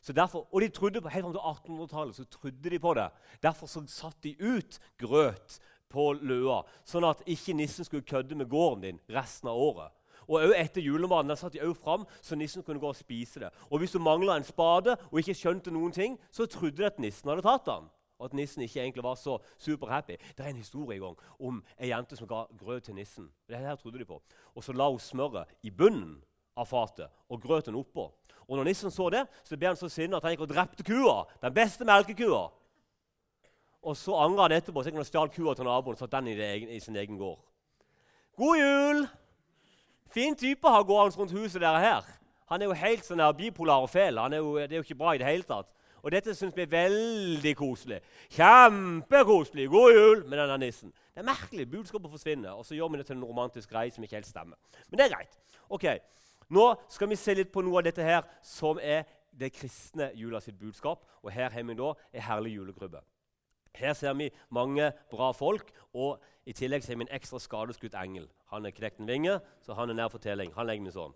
Så 0.00 0.12
derfor, 0.12 0.46
og 0.52 0.60
de 0.60 0.68
trodde 0.68 1.00
på, 1.02 1.08
Helt 1.08 1.24
fram 1.24 1.34
til 1.34 1.42
1800-tallet 1.42 2.14
så 2.14 2.24
trodde 2.24 2.70
de 2.70 2.78
på 2.78 2.94
det. 2.94 3.10
Derfor 3.42 3.66
så 3.66 3.82
satte 3.86 4.28
de 4.28 4.36
ut 4.38 4.78
grøt 4.98 5.58
på 5.90 6.12
løa, 6.12 6.62
sånn 6.86 7.06
at 7.08 7.24
ikke 7.26 7.54
nissen 7.54 7.86
skulle 7.86 8.06
kødde 8.06 8.38
med 8.38 8.48
gården 8.50 8.84
din 8.84 9.00
resten 9.10 9.50
av 9.50 9.58
året. 9.58 9.92
Og 10.28 10.54
etter 10.58 10.82
julematen 10.82 11.36
satt 11.36 11.54
de 11.54 11.62
også 11.62 11.82
fram, 11.82 12.06
så 12.22 12.36
nissen 12.36 12.62
kunne 12.62 12.80
gå 12.82 12.88
og 12.88 12.96
spise 12.96 13.40
det. 13.40 13.50
Og 13.70 13.78
Hvis 13.78 13.92
du 13.92 13.98
mangla 13.98 14.36
en 14.36 14.44
spade 14.44 14.96
og 15.10 15.18
ikke 15.18 15.34
skjønte 15.34 15.70
noen 15.70 15.92
ting, 15.92 16.18
så 16.30 16.46
trodde 16.46 16.76
de 16.76 16.86
at 16.86 16.98
nissen 16.98 17.30
hadde 17.30 17.42
tatt 17.46 17.66
den. 17.66 17.90
Og 18.18 18.24
at 18.24 18.34
nissen 18.34 18.62
ikke 18.62 18.80
egentlig 18.80 19.04
var 19.04 19.14
så 19.14 19.38
superhappy. 19.58 20.16
Det 20.36 20.44
er 20.44 20.48
en 20.48 20.56
historie 20.56 20.96
i 20.96 21.00
gang 21.00 21.16
om 21.38 21.62
ei 21.78 21.90
jente 21.90 22.16
som 22.16 22.28
ga 22.28 22.46
grøt 22.58 22.88
til 22.88 22.94
nissen. 22.94 23.28
Det 23.48 23.58
her 23.58 23.76
trodde 23.76 23.98
de 23.98 24.04
på. 24.04 24.22
Og 24.54 24.64
Så 24.64 24.72
la 24.72 24.88
hun 24.88 24.98
smøret 24.98 25.44
i 25.62 25.70
bunnen 25.70 26.22
av 26.56 26.66
fatet 26.66 27.10
og 27.28 27.42
grøten 27.42 27.74
oppå. 27.74 28.12
Og 28.48 28.56
når 28.56 28.64
nissen 28.64 28.90
så 28.90 29.10
det, 29.10 29.26
så 29.44 29.56
ble 29.56 29.66
han 29.66 29.76
så 29.76 29.88
sinna 29.88 30.16
at 30.16 30.22
han 30.22 30.32
gikk 30.32 30.46
og 30.46 30.48
drepte 30.54 30.86
kua. 30.86 31.24
Den 31.42 31.54
beste 31.54 31.84
melkekua. 31.84 32.48
Og 33.82 33.96
så 33.96 34.16
angra 34.16 34.42
han 34.46 34.56
etterpå. 34.56 34.82
Så 34.82 34.88
gikk 34.88 34.96
han 34.96 35.04
og 35.04 35.10
stjal 35.10 35.30
kua 35.34 35.54
til 35.54 35.68
naboen 35.68 35.94
og 35.94 36.00
satte 36.00 36.16
den 36.16 36.32
i, 36.32 36.76
i 36.78 36.80
sin 36.80 36.96
egen 36.96 37.18
gård. 37.18 37.42
God 38.36 38.56
jul! 38.56 39.06
Fin 40.10 40.36
type 40.36 40.68
har 40.68 40.84
gående 40.86 41.16
rundt 41.16 41.32
huset 41.32 41.60
der 41.60 41.78
her. 41.78 42.04
Han 42.50 42.62
er 42.62 42.70
jo 42.70 42.76
helt 42.78 43.04
sånn 43.04 43.20
her 43.20 43.32
bipolar 43.32 43.82
og 43.82 43.90
fæl. 43.90 44.16
det 44.30 44.38
er 44.72 44.76
jo 44.76 44.82
ikke 44.82 44.94
bra 44.94 45.14
i 45.14 45.18
det 45.18 45.26
hele 45.26 45.42
tatt. 45.42 45.66
Og 46.02 46.12
dette 46.12 46.34
syns 46.34 46.54
vi 46.56 46.62
er 46.62 46.70
veldig 46.70 47.56
koselig. 47.56 48.00
Kjempekoselig! 48.30 49.68
God 49.68 49.92
jul 49.92 50.28
med 50.28 50.38
denne 50.38 50.58
nissen. 50.58 50.92
Det 51.14 51.20
er 51.20 51.26
merkelig. 51.26 51.70
Budskapet 51.70 52.10
forsvinner, 52.10 52.50
og 52.50 52.64
så 52.64 52.74
gjør 52.74 52.88
vi 52.88 52.98
det 52.98 53.06
til 53.06 53.16
en 53.16 53.24
romantisk 53.24 53.70
greie 53.70 53.90
som 53.90 54.04
ikke 54.04 54.20
helt 54.20 54.26
stemmer. 54.26 54.56
Men 54.90 54.98
det 54.98 55.06
er 55.06 55.16
greit. 55.16 55.38
Ok, 55.68 55.86
Nå 56.48 56.66
skal 56.88 57.10
vi 57.10 57.18
se 57.18 57.34
litt 57.34 57.50
på 57.50 57.62
noe 57.66 57.80
av 57.80 57.88
dette 57.88 58.04
her 58.06 58.26
som 58.44 58.78
er 58.78 59.02
det 59.36 59.50
kristne 59.56 60.12
jula 60.14 60.40
sitt 60.40 60.58
budskap. 60.58 61.02
Og 61.24 61.32
her 61.34 61.50
har 61.50 61.66
vi 61.66 61.74
da 61.74 61.92
ei 62.14 62.22
herlig 62.22 62.54
julegrubbe. 62.54 63.02
Her 63.76 63.92
ser 63.92 64.16
vi 64.18 64.30
mange 64.50 64.92
bra 65.10 65.32
folk, 65.32 65.70
og 65.94 66.22
i 66.46 66.52
tillegg 66.52 66.84
ser 66.84 66.96
vi 66.96 67.06
en 67.06 67.14
ekstra 67.14 67.38
skadeskutt 67.42 67.94
engel. 67.94 68.28
Han 68.52 68.66
er 68.66 68.74
knekt 68.74 69.00
en 69.00 69.08
vinge, 69.08 69.38
så 69.62 69.74
han 69.74 69.90
er 69.90 69.98
nær 69.98 70.12
fortelling. 70.12 70.52
Han 70.56 70.66
legger 70.66 70.84
vi 70.86 70.94
sånn. 70.94 71.14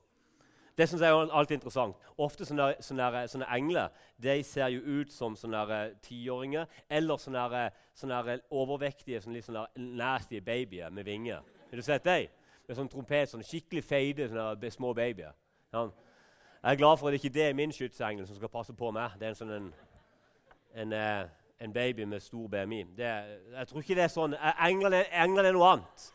Det 0.78 0.88
synes 0.88 1.02
jeg 1.02 1.10
er 1.12 1.32
alltid 1.36 1.56
interessant. 1.58 1.96
Ofte 2.18 2.46
sånne, 2.48 2.70
sånne, 2.80 3.24
sånne 3.28 3.48
engler 3.52 3.88
de 4.22 4.38
ser 4.46 4.70
jo 4.72 4.80
ut 5.00 5.12
som 5.12 5.34
sånne 5.36 5.60
eh, 5.76 5.90
tiåringer 6.00 6.66
eller 6.88 7.20
sånne, 7.20 7.64
sånne 8.00 8.38
overvektige, 8.48 9.20
sånne 9.20 9.36
litt 9.36 9.44
sånne 9.44 9.66
nasty 9.76 10.40
babyer 10.40 10.90
med 10.90 11.04
vinger. 11.04 11.42
Har 11.70 11.76
du 11.76 11.84
sett 11.84 12.06
dem? 12.06 12.30
Med 12.68 12.78
sånn 12.78 12.88
trompet, 12.88 13.28
sånne 13.28 13.44
skikkelig 13.44 13.84
feide 13.84 14.30
sånne 14.30 14.70
små 14.72 14.94
babyer. 14.96 15.34
Ja. 15.74 15.84
Jeg 16.62 16.72
er 16.72 16.80
glad 16.80 16.96
for 17.00 17.08
at 17.08 17.16
det 17.16 17.24
ikke 17.24 17.44
er 17.44 17.54
min 17.56 17.72
skytsengel 17.72 18.26
som 18.26 18.36
skal 18.36 18.52
passe 18.52 18.72
på 18.76 18.90
meg. 18.94 19.18
Det 19.18 19.28
er 19.28 19.34
en 19.34 19.38
sånn 19.38 19.52
en, 19.56 19.68
en, 20.80 20.92
eh, 20.96 21.28
en 21.60 21.72
baby 21.72 22.06
med 22.08 22.20
stor 22.20 22.48
BMI. 22.48 22.82
Det, 22.96 23.10
jeg 23.56 23.68
tror 23.68 23.82
ikke 23.82 23.94
det 23.98 24.06
er 24.06 24.12
sånn. 24.12 24.34
Englene, 24.64 25.04
englene 25.12 25.50
er 25.50 25.56
noe 25.56 25.70
annet. 25.74 26.10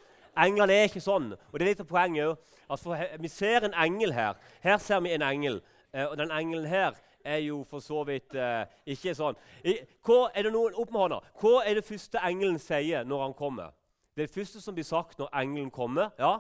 Englene 0.46 0.76
er 0.76 0.90
ikke 0.90 1.04
sånn. 1.04 1.32
Og 1.36 1.56
det 1.56 1.66
er 1.66 1.72
litt 1.72 1.84
av 1.84 1.90
poenget 1.90 2.32
òg. 2.32 2.54
Altså, 2.74 2.98
vi 3.22 3.30
ser 3.30 3.68
en 3.68 3.76
engel 3.86 4.14
her. 4.16 4.40
Her 4.64 4.80
ser 4.82 5.04
vi 5.06 5.14
en 5.14 5.26
engel. 5.26 5.62
Eh, 5.94 6.06
og 6.08 6.18
den 6.18 6.34
engelen 6.34 6.66
her 6.68 6.98
er 7.26 7.44
jo 7.46 7.62
for 7.70 7.84
så 7.84 8.02
vidt 8.08 8.36
eh, 8.38 8.66
ikke 8.96 9.14
sånn. 9.18 9.38
I, 9.66 9.78
hva 10.06 10.32
er 10.34 10.48
det 10.48 10.54
noen, 10.56 10.76
opp 10.82 10.92
med 10.94 11.06
hånda. 11.06 11.22
Hva 11.42 11.62
er 11.66 11.80
det 11.80 11.86
første 11.88 12.22
engelen 12.26 12.60
sier 12.62 13.06
når 13.06 13.24
han 13.28 13.38
kommer? 13.38 13.74
Det 14.16 14.30
første 14.32 14.62
som 14.64 14.76
blir 14.76 14.88
sagt 14.88 15.20
når 15.20 15.32
engelen 15.42 15.72
kommer, 15.74 16.12
ja? 16.20 16.38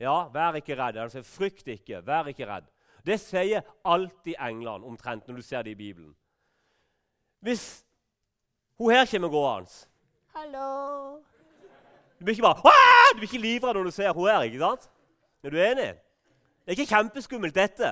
Ja, 0.00 0.16
vær 0.32 0.56
ikke 0.56 0.78
redd. 0.78 0.98
Sier, 1.12 1.26
frykt 1.26 1.68
ikke, 1.68 2.00
vær 2.06 2.30
ikke 2.32 2.48
redd. 2.48 2.68
Det 3.04 3.16
sier 3.20 3.64
alltid 3.88 4.36
englene 4.40 4.88
omtrent 4.88 5.28
når 5.28 5.40
du 5.40 5.44
ser 5.44 5.64
det 5.64 5.74
i 5.74 5.78
Bibelen. 5.78 6.14
Hvis 7.40 7.84
hun 8.78 8.92
her 8.92 9.06
kommer 9.08 9.28
gående 9.32 9.70
Hallo. 10.34 11.20
Du 12.18 12.24
blir 12.24 12.36
ikke 12.36 12.44
bare 12.44 12.68
Aah! 12.68 13.12
Du 13.12 13.18
blir 13.18 13.28
ikke 13.28 13.42
livredd 13.42 13.76
når 13.76 13.88
du 13.88 13.90
ser 13.90 14.12
hun 14.12 14.28
her. 14.28 14.42
ikke 14.42 14.60
sant? 14.60 14.90
Er 15.42 15.50
du 15.50 15.56
enig? 15.56 15.90
Det 16.64 16.68
er 16.68 16.76
ikke 16.76 16.94
kjempeskummelt, 16.94 17.54
dette. 17.54 17.90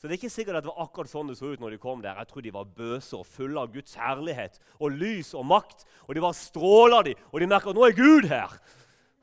Så 0.00 0.08
det 0.08 0.16
er 0.16 0.18
ikke 0.18 0.32
sikkert 0.32 0.56
at 0.56 0.64
det 0.64 0.72
var 0.72 0.86
akkurat 0.86 1.08
sånn 1.08 1.28
det 1.30 1.36
så 1.38 1.52
ut 1.52 1.60
når 1.60 1.76
de 1.76 1.80
kom 1.80 2.00
der. 2.02 2.16
Jeg 2.18 2.28
tror 2.28 2.44
de 2.44 2.52
var 2.52 2.72
bøse 2.76 3.16
og 3.16 3.28
fulle 3.28 3.60
av 3.60 3.70
Guds 3.72 3.94
herlighet 4.00 4.58
og 4.80 4.96
lys 4.96 5.34
og 5.36 5.44
makt. 5.48 5.84
Og 6.08 6.16
de 6.16 6.24
var 6.24 6.34
stråla, 6.36 7.02
de, 7.06 7.14
og 7.30 7.40
de 7.40 7.48
merker 7.48 7.72
at 7.72 7.78
nå 7.78 7.84
er 7.86 7.96
Gud 7.96 8.28
her. 8.28 8.56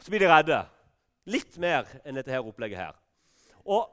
Så 0.02 0.14
blir 0.14 0.24
de 0.24 0.30
redde. 0.32 0.62
Litt 1.30 1.58
mer 1.62 1.90
enn 2.06 2.18
dette 2.18 2.34
her 2.34 2.46
opplegget 2.46 2.82
her. 2.82 2.96
Og 3.66 3.90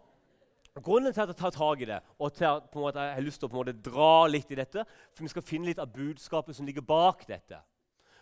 Grunnen 0.85 1.13
til 1.13 1.23
at 1.25 1.33
jeg 1.33 1.39
tar 1.39 1.55
tak 1.55 1.81
i 1.81 1.89
det, 1.89 1.99
og 2.19 2.33
til 2.33 2.45
at 2.45 2.75
måte, 2.75 3.01
jeg 3.01 3.15
har 3.15 3.25
lyst 3.25 3.41
til 3.43 3.49
å 3.49 3.57
måte, 3.57 3.73
dra 3.73 4.27
litt 4.31 4.51
i 4.53 4.59
dette, 4.59 4.85
for 5.15 5.25
vi 5.25 5.33
skal 5.33 5.47
finne 5.47 5.71
litt 5.71 5.83
av 5.83 5.93
budskapet 5.93 6.57
som 6.57 6.67
ligger 6.69 6.85
bak 6.87 7.25
dette. 7.29 7.61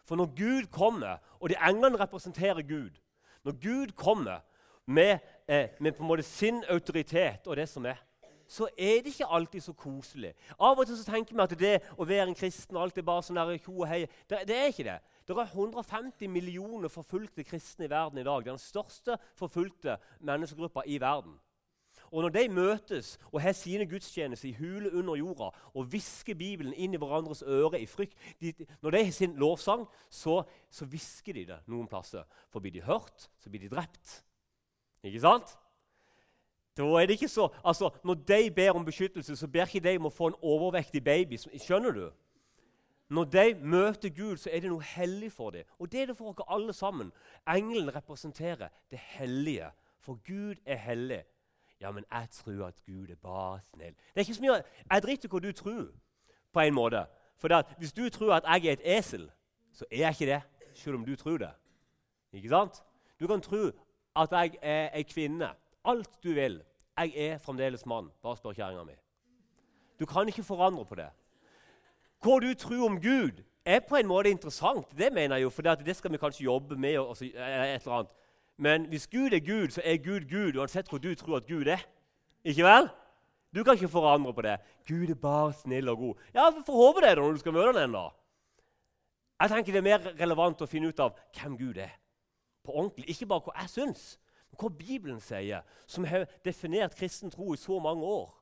For 0.06 0.18
når 0.18 0.34
Gud 0.38 0.68
kommer, 0.70 1.18
og 1.40 1.50
de 1.50 1.58
englene 1.58 1.98
representerer 1.98 2.62
Gud 2.62 3.00
Når 3.46 3.52
Gud 3.62 3.92
kommer 3.94 4.40
med, 4.86 5.18
eh, 5.48 5.68
med 5.80 6.00
måte 6.00 6.22
sin 6.22 6.64
autoritet 6.68 7.46
og 7.46 7.56
det 7.56 7.68
som 7.68 7.86
er, 7.86 7.96
så 8.48 8.66
er 8.78 9.02
det 9.02 9.06
ikke 9.06 9.26
alltid 9.26 9.60
så 9.60 9.72
koselig. 9.72 10.32
Av 10.58 10.78
og 10.78 10.86
til 10.86 10.96
så 10.98 11.04
tenker 11.06 11.34
vi 11.34 11.42
at 11.42 11.58
det 11.58 11.74
å 11.98 12.06
være 12.06 12.28
en 12.28 12.34
kristen 12.38 12.76
alt 12.76 12.98
er 12.98 13.06
bare 13.06 13.22
sånn 13.22 13.38
der, 13.38 13.58
ho 13.66 13.74
og 13.80 13.86
hei. 13.86 14.06
Det, 14.26 14.44
det, 14.48 14.56
er 14.56 14.72
ikke 14.72 14.86
det. 14.86 14.98
Det 15.26 15.34
er 15.34 15.54
150 15.54 16.30
millioner 16.30 16.88
forfulgte 16.88 17.44
kristne 17.44 17.86
i 17.86 17.90
verden 17.90 18.18
i 18.18 18.26
dag. 18.26 18.44
Det 18.44 18.52
er 18.52 18.58
den 18.58 18.62
største 18.62 19.18
forfulgte 19.38 19.98
menneskegruppa 20.20 20.86
i 20.86 21.00
verden. 21.02 21.34
Og 22.10 22.22
når 22.22 22.34
de 22.34 22.48
møtes 22.48 23.18
og 23.32 23.40
har 23.42 23.52
sine 23.56 23.86
gudstjenester 23.86 24.48
i 24.48 24.56
hule 24.58 24.92
under 24.94 25.16
jorda 25.16 25.50
og 25.74 25.90
hvisker 25.90 26.34
Bibelen 26.38 26.74
inn 26.74 26.94
i 26.94 27.00
hverandres 27.00 27.42
øre 27.42 27.80
i 27.80 27.86
frykt 27.86 28.16
de, 28.40 28.52
Når 28.82 28.90
de 28.90 29.04
har 29.04 29.12
sin 29.12 29.36
lovsang, 29.36 29.86
så, 30.10 30.42
så 30.70 30.86
hvisker 30.86 31.32
de 31.32 31.46
det 31.46 31.60
noen 31.66 31.88
plasser. 31.88 32.24
For 32.50 32.60
blir 32.60 32.72
de 32.72 32.84
hørt, 32.86 33.30
så 33.38 33.50
blir 33.50 33.60
de 33.60 33.72
drept. 33.72 34.20
Ikke 35.02 35.20
sant? 35.20 35.56
Da 36.76 36.84
er 37.00 37.06
det 37.06 37.16
ikke 37.16 37.28
så, 37.28 37.48
altså, 37.64 37.90
Når 38.04 38.14
de 38.14 38.50
ber 38.50 38.70
om 38.70 38.84
beskyttelse, 38.84 39.36
så 39.36 39.48
ber 39.48 39.66
ikke 39.66 39.88
de 39.88 39.96
om 39.96 40.06
å 40.06 40.14
få 40.14 40.30
en 40.30 40.40
overvektig 40.42 41.04
baby. 41.04 41.38
Skjønner 41.38 41.90
du? 41.92 42.06
Når 43.08 43.24
de 43.24 43.54
møter 43.62 44.10
Gud, 44.10 44.36
så 44.36 44.50
er 44.52 44.60
det 44.60 44.70
noe 44.70 44.82
hellig 44.82 45.30
for 45.32 45.54
dem. 45.54 45.64
Og 45.78 45.92
det 45.92 46.00
er 46.00 46.06
det 46.10 46.16
for 46.18 46.32
oss 46.32 46.48
alle 46.50 46.72
sammen. 46.74 47.12
Engelen 47.46 47.94
representerer 47.94 48.68
det 48.90 48.98
hellige. 48.98 49.70
For 50.00 50.18
Gud 50.26 50.56
er 50.66 50.76
hellig. 50.76 51.22
Ja, 51.80 51.90
men 51.90 52.04
jeg 52.12 52.28
tror 52.30 52.66
at 52.66 52.74
Gud 52.86 53.08
er 53.10 53.14
bare 53.22 53.60
snill. 53.60 53.94
Det 53.94 54.16
er 54.16 54.20
ikke 54.20 54.34
så 54.34 54.42
mye, 54.42 54.62
Jeg 54.90 55.02
driter 55.02 55.28
i 55.28 55.30
hva 55.30 55.38
du 55.38 55.52
tror, 55.52 55.86
på 56.52 56.60
en 56.60 56.74
måte. 56.74 57.06
For 57.36 57.62
Hvis 57.78 57.92
du 57.92 58.08
tror 58.08 58.34
at 58.34 58.44
jeg 58.44 58.66
er 58.66 58.72
et 58.72 58.98
esel, 58.98 59.30
så 59.72 59.84
er 59.90 59.98
jeg 59.98 60.10
ikke 60.10 60.32
det, 60.32 60.42
selv 60.74 60.94
om 60.94 61.04
du 61.04 61.16
tror 61.16 61.38
det. 61.38 61.50
Ikke 62.32 62.48
sant? 62.48 62.82
Du 63.20 63.26
kan 63.26 63.40
tro 63.40 63.70
at 64.16 64.32
jeg 64.32 64.58
er 64.62 64.90
ei 64.94 65.02
kvinne. 65.02 65.50
Alt 65.84 66.10
du 66.24 66.32
vil. 66.32 66.62
Jeg 66.98 67.12
er 67.16 67.38
fremdeles 67.38 67.86
mann. 67.86 68.10
Bare 68.22 68.36
spør 68.36 68.52
kjerringa 68.52 68.84
mi. 68.84 68.96
Du 70.00 70.06
kan 70.06 70.28
ikke 70.28 70.42
forandre 70.42 70.84
på 70.84 70.94
det. 70.94 71.08
Hva 72.24 72.38
du 72.40 72.54
tror 72.54 72.86
om 72.86 73.00
Gud, 73.00 73.42
er 73.66 73.80
på 73.80 73.96
en 73.96 74.06
måte 74.06 74.30
interessant. 74.30 74.86
Det 74.98 75.12
mener 75.12 75.36
jeg 75.36 75.42
jo, 75.42 75.50
for 75.50 75.62
det 75.62 75.96
skal 75.96 76.12
vi 76.12 76.16
kanskje 76.16 76.44
jobbe 76.44 76.76
med. 76.76 76.98
Og, 76.98 77.16
et 77.20 77.34
eller 77.34 77.92
annet. 77.92 78.12
Men 78.58 78.86
hvis 78.88 79.06
Gud 79.06 79.32
er 79.32 79.40
Gud, 79.44 79.68
så 79.70 79.82
er 79.84 79.96
Gud 79.96 80.28
Gud, 80.30 80.56
uansett 80.56 80.88
hvor 80.88 80.98
du 80.98 81.14
tror 81.14 81.36
at 81.36 81.46
Gud 81.46 81.66
er. 81.66 81.82
Ikke 82.44 82.64
vel? 82.64 82.88
Du 83.54 83.64
kan 83.64 83.74
ikke 83.74 83.88
forandre 83.88 84.34
på 84.34 84.42
det. 84.42 84.58
Gud 84.88 85.10
er 85.10 85.14
bare 85.14 85.52
snill 85.52 85.88
og 85.88 85.98
god. 85.98 86.14
Ja, 86.34 86.50
Få 86.66 86.72
håpe 86.72 87.00
det 87.00 87.16
da, 87.16 87.20
når 87.22 87.32
du 87.32 87.38
skal 87.38 87.52
møte 87.52 87.80
ham. 87.80 87.92
da. 87.92 88.08
Jeg 89.40 89.50
tenker 89.50 89.72
Det 89.72 89.78
er 89.78 89.82
mer 89.82 90.12
relevant 90.20 90.62
å 90.62 90.66
finne 90.66 90.88
ut 90.88 91.00
av 91.00 91.18
hvem 91.36 91.58
Gud 91.58 91.76
er. 91.76 91.92
På 92.64 92.72
ordentlig. 92.72 93.08
Ikke 93.08 93.26
bare 93.26 93.44
hva 93.44 93.60
jeg 93.60 93.70
syns, 93.70 94.18
men 94.50 94.60
hva 94.60 94.70
Bibelen 94.78 95.20
sier, 95.20 95.62
som 95.86 96.04
har 96.04 96.26
definert 96.44 96.96
kristen 96.96 97.30
tro 97.30 97.52
i 97.52 97.60
så 97.60 97.78
mange 97.80 98.04
år. 98.04 98.32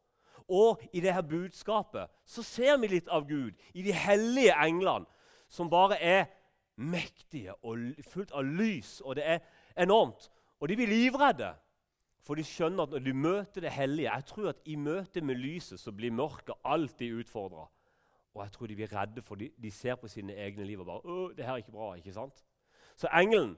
Og 0.49 0.83
i 0.93 1.01
det 1.01 1.15
her 1.15 1.23
budskapet 1.23 2.11
så 2.27 2.43
ser 2.43 2.77
vi 2.79 2.93
litt 2.93 3.09
av 3.09 3.27
Gud 3.29 3.55
i 3.75 3.83
de 3.83 3.93
hellige 3.93 4.55
englene, 4.67 5.07
som 5.49 5.71
bare 5.71 5.99
er 6.03 6.25
mektige 6.77 7.55
og 7.63 7.79
fullt 8.11 8.33
av 8.33 8.45
lys. 8.45 9.01
Og 9.05 9.17
det 9.17 9.25
er 9.27 9.39
enormt. 9.77 10.31
Og 10.61 10.69
de 10.69 10.77
blir 10.77 10.91
livredde, 10.91 11.53
for 12.25 12.39
de 12.39 12.45
skjønner 12.47 12.87
at 12.87 12.95
når 12.95 13.05
de 13.05 13.13
møter 13.13 13.61
det 13.61 13.73
hellige 13.73 14.13
Jeg 14.13 14.25
tror 14.25 14.49
at 14.49 14.61
i 14.65 14.77
møte 14.77 15.21
med 15.21 15.37
lyset 15.37 15.81
så 15.81 15.93
blir 15.93 16.13
mørket 16.13 16.55
alltid 16.65 17.19
utfordra. 17.21 17.67
Og 18.35 18.43
jeg 18.43 18.53
tror 18.53 18.67
de 18.67 18.77
blir 18.77 18.93
redde, 19.01 19.23
for 19.23 19.35
de, 19.35 19.51
de 19.63 19.71
ser 19.71 19.95
på 19.95 20.09
sine 20.09 20.35
egne 20.35 20.65
liv 20.65 20.81
og 20.81 20.87
bare 20.87 21.05
Å, 21.05 21.29
det 21.37 21.45
her 21.45 21.53
er 21.53 21.63
ikke 21.63 21.77
bra. 21.77 21.93
ikke 21.95 22.13
sant? 22.13 22.45
Så 22.97 23.11
engelen 23.13 23.57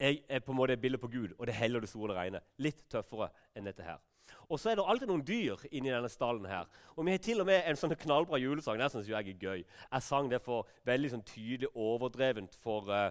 er, 0.00 0.18
er 0.28 0.40
på 0.44 0.52
en 0.52 0.58
måte 0.58 0.74
et 0.76 0.80
bilde 0.80 0.98
på 0.98 1.08
Gud, 1.08 1.32
og 1.38 1.46
det 1.46 1.54
heller 1.54 1.80
det 1.80 1.88
store 1.88 2.16
regnet. 2.16 2.44
Litt 2.58 2.84
tøffere 2.90 3.30
enn 3.56 3.68
dette 3.68 3.84
her. 3.84 4.00
Og 4.50 4.60
så 4.60 4.70
er 4.70 4.78
det 4.78 4.84
alltid 4.86 5.10
noen 5.10 5.24
dyr 5.26 5.62
inni 5.70 5.92
denne 5.92 6.08
stallen. 6.10 6.46
her. 6.46 6.66
Og 6.96 7.06
Vi 7.06 7.10
har 7.10 7.18
til 7.18 7.40
og 7.40 7.46
med 7.46 7.62
en 7.66 7.76
sånn 7.76 7.94
knallbra 7.94 8.38
julesang. 8.38 8.78
Det 8.78 8.90
syns 8.92 9.08
jeg 9.08 9.28
er 9.28 9.38
gøy. 9.38 9.64
Jeg 9.64 10.02
sang 10.02 10.30
det 10.30 10.42
for 10.42 10.68
veldig 10.84 11.10
sånn 11.10 11.26
tydelig 11.26 11.70
overdrevent 11.74 12.56
for, 12.62 12.90
uh, 12.90 13.10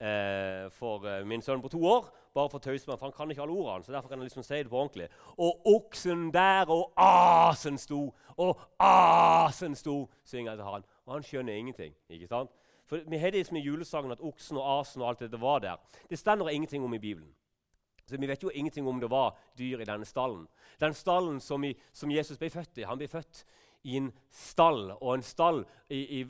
uh, 0.00 0.70
for 0.70 1.04
uh, 1.06 1.26
min 1.26 1.42
sønn 1.42 1.62
på 1.62 1.70
to 1.72 1.80
år. 1.84 2.08
Bare 2.34 2.50
for 2.50 2.62
tøyse 2.62 2.84
for 2.84 2.98
han 3.02 3.12
kan 3.12 3.30
ikke 3.30 3.42
alle 3.42 3.54
ordene. 3.54 3.84
så 3.84 3.92
derfor 3.92 4.08
kan 4.08 4.18
jeg 4.18 4.28
liksom 4.30 4.42
si 4.42 4.54
det 4.54 4.70
på 4.70 4.78
ordentlig. 4.78 5.08
Og 5.38 5.66
oksen 5.66 6.32
der 6.34 6.70
og 6.70 6.92
asen 6.96 7.78
sto, 7.78 8.14
og 8.36 8.60
asen 8.78 9.74
sto, 9.74 10.08
synger 10.24 10.52
jeg 10.52 10.58
til 10.58 10.64
han. 10.64 10.84
Og 11.06 11.12
han 11.14 11.22
skjønner 11.22 11.52
ingenting. 11.52 11.94
ikke 12.08 12.26
sant? 12.26 12.50
For 12.86 13.00
Vi 13.08 13.18
har 13.18 13.44
som 13.44 13.56
i 13.56 13.60
julesangen 13.60 14.12
at 14.12 14.20
oksen 14.20 14.56
og 14.56 14.80
asen 14.80 15.02
og 15.02 15.08
alt 15.08 15.20
dette 15.20 15.40
var 15.40 15.58
der. 15.58 15.76
Det 16.10 16.18
stender 16.18 16.48
ingenting 16.48 16.84
om 16.84 16.94
i 16.94 16.98
Bibelen. 16.98 17.34
Så 18.06 18.16
Vi 18.16 18.26
vet 18.26 18.42
jo 18.42 18.50
ingenting 18.54 18.88
om 18.88 19.00
det 19.00 19.10
var 19.10 19.36
dyr 19.58 19.80
i 19.80 19.84
denne 19.84 20.04
stallen. 20.04 20.46
Den 20.80 20.94
stallen 20.94 21.40
som, 21.40 21.64
i, 21.64 21.74
som 21.92 22.10
Jesus 22.10 22.38
ble 22.38 22.50
født 22.50 22.78
i. 22.78 22.82
Han 22.82 22.98
ble 22.98 23.08
født 23.08 23.44
i 23.84 23.96
en 24.00 24.12
stall. 24.34 24.92
Og 24.98 25.14
en 25.14 25.24
stall 25.26 25.64
i, 25.88 26.20
i, 26.20 26.22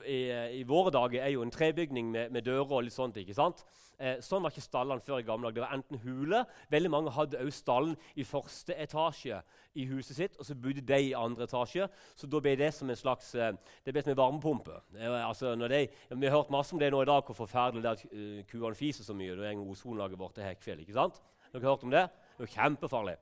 i 0.61 0.62
våre 0.69 0.93
dager 0.95 1.25
er 1.25 1.33
jo 1.35 1.43
en 1.43 1.52
trebygning 1.55 2.11
med, 2.12 2.33
med 2.35 2.47
dører 2.47 2.81
og 2.81 2.87
litt 2.87 2.97
sånt. 2.97 3.17
ikke 3.17 3.37
sant? 3.37 3.64
Eh, 3.99 4.21
sånn 4.23 4.45
var 4.45 4.52
ikke 4.55 4.62
stallene 4.62 5.02
før 5.02 5.19
i 5.19 5.26
gamle 5.26 5.49
dager. 5.49 5.59
Det 5.59 5.64
var 5.64 5.75
enten 5.75 6.02
hule 6.05 6.45
Veldig 6.71 6.90
mange 6.93 7.12
hadde 7.17 7.40
også 7.43 7.62
stallen 7.64 7.97
i 8.14 8.26
første 8.26 8.76
etasje 8.78 9.40
i 9.75 9.87
huset 9.90 10.14
sitt, 10.17 10.37
og 10.38 10.47
så 10.47 10.55
bodde 10.55 10.85
de 10.87 10.99
i 11.09 11.17
andre 11.19 11.49
etasje. 11.49 11.88
Så 12.14 12.31
da 12.31 12.40
ble 12.43 12.55
det 12.61 12.71
som 12.76 12.90
en 12.90 12.99
slags 12.99 13.33
eh, 13.35 13.57
det 13.87 13.95
ble 13.95 14.05
som 14.05 14.14
en 14.14 14.21
varmepumpe. 14.21 14.78
Altså, 15.19 15.57
de, 15.59 15.83
vi 16.14 16.31
har 16.31 16.37
hørt 16.37 16.55
masse 16.55 16.76
om 16.76 16.83
det 16.83 16.93
nå 16.95 17.02
i 17.02 17.11
dag, 17.11 17.25
hvor 17.26 17.40
forferdelig 17.40 17.83
det 17.83 17.90
er 17.90 17.99
at 17.99 18.07
uh, 18.12 18.45
kuene 18.52 18.78
fiser 18.78 19.07
så 19.07 19.17
mye. 19.19 19.35
Det 19.38 19.50
er 19.50 19.64
ozonlaget 19.64 20.21
vårt 20.21 20.38
er 20.38 20.52
hekfjell. 20.52 20.85
ikke 20.85 20.95
sant? 20.95 21.19
Dere 21.50 21.64
har 21.64 21.75
hørt 21.75 21.87
om 21.88 21.95
det? 21.95 22.05
Det 22.38 22.47
er 22.47 22.55
kjempefarlig. 22.55 23.17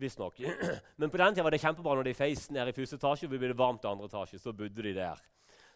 Visstnok. 0.00 0.40
Men 0.98 1.10
på 1.10 1.20
den 1.20 1.34
tida 1.34 1.44
var 1.46 1.54
det 1.54 1.62
kjempebra 1.62 1.94
når 1.98 2.08
de 2.08 2.16
feis 2.18 2.48
ned 2.50 2.70
i 2.70 2.74
første 2.74 2.98
etasje. 2.98 3.28
og 3.28 3.32
vi 3.32 3.40
ble 3.42 3.54
varmt 3.56 3.84
i 3.84 3.90
andre 3.90 4.10
etasje, 4.10 4.40
så 4.42 4.52
bodde 4.52 4.82
de 4.82 4.94
der. 4.96 5.22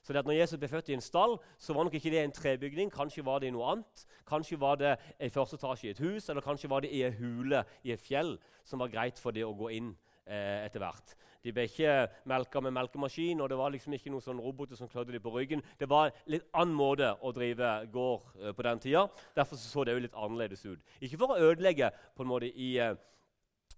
Så 0.03 0.13
det 0.13 0.23
at 0.23 0.27
når 0.27 0.39
Jesus 0.39 0.59
ble 0.59 0.69
født 0.69 0.89
i 0.89 0.97
en 0.97 1.05
stall, 1.05 1.37
så 1.59 1.75
var 1.75 1.85
nok 1.85 1.95
ikke 1.95 2.11
det 2.11 2.23
en 2.25 2.33
trebygning. 2.33 2.91
Kanskje 2.91 3.25
var 3.25 3.43
det 3.43 3.53
noe 3.53 3.67
annet. 3.75 4.05
Kanskje 4.29 4.61
var 4.61 4.79
det 4.81 4.97
i 5.21 5.29
første 5.29 5.59
etasje 5.59 5.89
i 5.89 5.91
et 5.91 6.03
hus, 6.03 6.29
eller 6.29 6.45
kanskje 6.45 6.71
var 6.71 6.81
det 6.81 6.93
i 6.95 7.03
en 7.05 7.17
hule 7.19 7.65
i 7.85 7.93
et 7.93 8.03
fjell 8.03 8.39
som 8.65 8.81
var 8.81 8.93
greit 8.93 9.19
for 9.21 9.37
det 9.37 9.45
å 9.45 9.55
gå 9.57 9.71
inn 9.77 9.91
eh, 10.27 10.65
etter 10.65 10.83
hvert. 10.83 11.17
De 11.45 11.53
ble 11.55 11.65
ikke 11.69 11.93
melka 12.29 12.61
med 12.61 12.75
melkemaskin, 12.75 13.41
og 13.41 13.51
det 13.51 13.59
var 13.61 13.71
liksom 13.73 13.95
ikke 13.95 14.11
noen 14.11 14.25
sånn 14.25 14.41
roboter 14.43 14.79
som 14.79 14.89
klødde 14.91 15.15
dem 15.15 15.23
på 15.23 15.33
ryggen. 15.37 15.63
Det 15.79 15.87
var 15.89 16.11
en 16.11 16.33
litt 16.35 16.49
annen 16.53 16.75
måte 16.77 17.13
å 17.23 17.33
drive 17.33 17.75
gård 17.93 18.41
eh, 18.41 18.55
på 18.57 18.67
den 18.67 18.83
tida. 18.83 19.05
Derfor 19.37 19.61
så, 19.61 19.69
så 19.71 19.85
det 19.87 19.95
jo 19.95 20.07
litt 20.07 20.19
annerledes 20.19 20.65
ut. 20.67 20.97
Ikke 20.99 21.21
for 21.21 21.37
å 21.37 21.51
ødelegge 21.51 21.93
på 22.17 22.27
en 22.27 22.33
måte 22.33 22.51
i, 22.51 22.73
uh, 22.83 22.97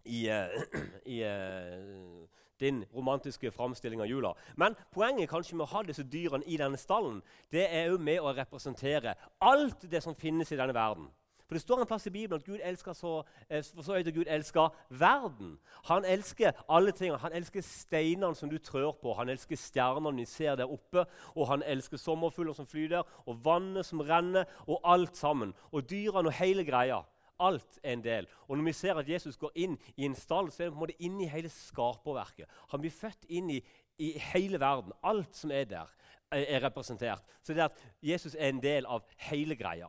i, 0.05 0.27
uh, 0.31 0.81
i 1.17 1.23
din 2.61 2.85
romantiske 2.95 3.51
framstilling 3.51 4.01
av 4.01 4.07
jula. 4.07 4.35
Men 4.57 4.77
poenget 4.93 5.31
kanskje 5.31 5.57
med 5.57 5.65
å 5.65 5.73
ha 5.75 5.85
disse 5.87 6.05
dyrene 6.05 6.45
i 6.47 6.59
denne 6.61 6.81
stallen, 6.81 7.23
det 7.53 7.65
er 7.69 7.89
jo 7.91 7.97
med 7.99 8.21
å 8.21 8.35
representere 8.37 9.17
alt 9.41 9.89
det 9.91 10.03
som 10.05 10.15
finnes 10.15 10.53
i 10.53 10.61
denne 10.61 10.77
verden. 10.77 11.09
For 11.51 11.55
Det 11.55 11.65
står 11.65 11.81
en 11.81 11.87
plass 11.87 12.07
i 12.07 12.11
Bibelen 12.11 12.39
at 12.39 12.47
Gud 12.47 12.61
elsker 12.63 12.93
så, 12.93 13.25
eh, 13.49 13.63
så 13.63 14.03
Gud 14.15 14.25
elsker 14.29 14.69
verden. 14.91 15.59
Han 15.85 16.05
elsker 16.05 16.53
alle 16.69 16.93
tingene. 16.93 17.19
Han 17.19 17.33
elsker 17.33 17.61
steinene 17.61 18.37
som 18.37 18.51
du 18.51 18.59
trør 18.59 18.93
på, 19.03 19.17
han 19.17 19.29
elsker 19.29 19.57
stjernene 19.57 20.17
vi 20.17 20.25
ser 20.25 20.55
der 20.55 20.71
oppe, 20.71 21.07
og 21.35 21.49
han 21.49 21.63
elsker 21.63 21.97
sommerfugler 21.97 22.53
som 22.55 22.67
flyr 22.67 22.89
der, 22.89 23.03
og 23.27 23.45
vannet 23.45 23.87
som 23.87 24.01
renner, 24.01 24.45
og 24.69 24.81
alt 24.85 25.17
sammen. 25.17 25.53
Og 25.73 25.91
dyrene 25.91 26.29
og 26.29 26.33
hele 26.33 26.65
greia. 26.65 27.03
Alt 27.41 27.79
er 27.83 27.95
en 27.97 28.05
del. 28.05 28.29
Og 28.49 28.59
når 28.59 28.65
vi 28.69 28.73
ser 28.77 28.99
at 29.01 29.09
Jesus 29.09 29.39
går 29.41 29.53
inn 29.55 29.79
i 29.97 30.05
en 30.09 30.15
stall, 30.15 30.51
så 30.53 30.63
er 30.63 30.69
det 30.69 30.75
på 30.75 30.81
en 30.81 30.85
måte 30.87 31.03
inn 31.03 31.21
i 31.21 31.29
hele 31.31 31.51
skaperverket. 31.53 32.51
Han 32.73 32.83
blir 32.83 32.95
født 32.95 33.25
inn 33.29 33.51
i, 33.57 33.61
i 33.99 34.13
hele 34.33 34.61
verden. 34.61 34.93
Alt 35.03 35.37
som 35.37 35.55
er 35.55 35.65
der, 35.71 35.89
er 36.31 36.61
representert. 36.63 37.25
Så 37.43 37.55
det 37.55 37.67
at 37.71 37.81
Jesus 38.03 38.35
er 38.35 38.53
en 38.53 38.63
del 38.63 38.87
av 38.87 39.09
hele 39.31 39.57
greia. 39.59 39.89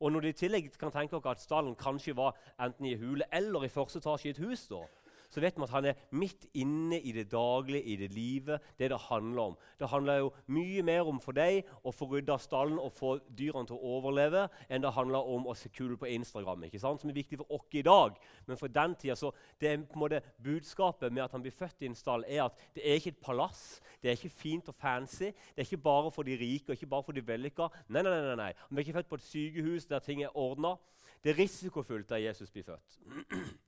Og 0.00 0.12
når 0.12 0.20
de 0.20 0.32
i 0.32 0.36
tillegg 0.36 0.72
kan 0.76 0.92
tenke 0.92 1.16
dere 1.16 1.32
at 1.36 1.40
stallen 1.40 1.76
kanskje 1.78 2.16
var 2.16 2.36
enten 2.60 2.88
i 2.88 2.96
hule 3.00 3.24
eller 3.32 3.64
i 3.64 3.72
første 3.72 4.02
etasje 4.02 4.28
i 4.28 4.34
et 4.34 4.42
hus, 4.44 4.66
da, 4.68 4.82
så 5.30 5.42
vet 5.42 5.56
vi 5.56 5.64
at 5.66 5.74
han 5.74 5.88
er 5.90 6.00
midt 6.16 6.46
inne 6.54 6.98
i 7.00 7.12
det 7.16 7.26
daglige, 7.32 7.82
i 7.82 7.96
det 8.00 8.10
livet, 8.14 8.62
det 8.78 8.90
det 8.90 9.00
handler 9.08 9.52
om. 9.52 9.56
Det 9.78 9.88
handler 9.88 10.20
jo 10.22 10.32
mye 10.46 10.82
mer 10.86 11.08
om 11.08 11.20
for 11.20 11.36
deg 11.36 11.66
å 11.84 11.92
få 11.94 12.08
rydda 12.12 12.38
stallen 12.42 12.78
og 12.80 12.92
få 12.94 13.16
dyrene 13.38 13.68
til 13.68 13.78
å 13.78 13.96
overleve, 13.96 14.46
enn 14.68 14.84
det 14.84 14.94
handler 14.96 15.30
om 15.34 15.46
å 15.46 15.56
se 15.58 15.70
kul 15.74 15.96
på 15.98 16.10
Instagram, 16.16 16.66
ikke 16.68 16.80
sant? 16.82 17.00
som 17.00 17.10
er 17.10 17.18
viktig 17.18 17.40
for 17.42 17.58
oss 17.58 17.76
i 17.76 17.82
dag. 17.84 18.16
Men 18.46 18.60
for 18.60 18.72
den 18.72 18.94
tida 18.98 19.16
så 19.18 19.32
det 19.60 19.70
er 19.70 19.84
på 19.84 19.98
en 19.98 20.04
måte 20.06 20.22
budskapet 20.42 21.12
med 21.12 21.24
at 21.26 21.34
han 21.34 21.44
blir 21.44 21.54
født 21.54 21.82
i 21.82 21.90
en 21.90 21.98
stall, 21.98 22.24
er 22.28 22.46
at 22.46 22.66
det 22.76 22.84
er 22.84 23.00
ikke 23.00 23.14
et 23.14 23.22
palass, 23.22 23.64
det 24.02 24.10
er 24.10 24.18
ikke 24.18 24.32
fint 24.32 24.68
og 24.70 24.76
fancy, 24.80 25.32
det 25.54 25.64
er 25.64 25.68
ikke 25.68 25.84
bare 25.84 26.12
for 26.14 26.26
de 26.26 26.36
rike 26.38 26.70
og 26.70 26.78
ikke 26.78 26.90
bare 26.90 27.06
for 27.06 27.16
de 27.16 27.24
vellykka. 27.26 27.68
Nei, 27.88 28.02
nei, 28.02 28.18
nei, 28.22 28.36
nei. 28.38 28.52
Han 28.68 28.76
blir 28.76 28.86
ikke 28.86 29.00
født 29.00 29.12
på 29.12 29.20
et 29.20 29.28
sykehus 29.28 29.88
der 29.90 30.04
ting 30.04 30.22
er 30.22 30.36
ordna. 30.36 30.76
Det 31.24 31.32
er 31.32 31.38
risikofullt 31.38 32.10
der 32.10 32.16
Jesus 32.28 32.50
blir 32.50 32.64
født. 32.64 33.00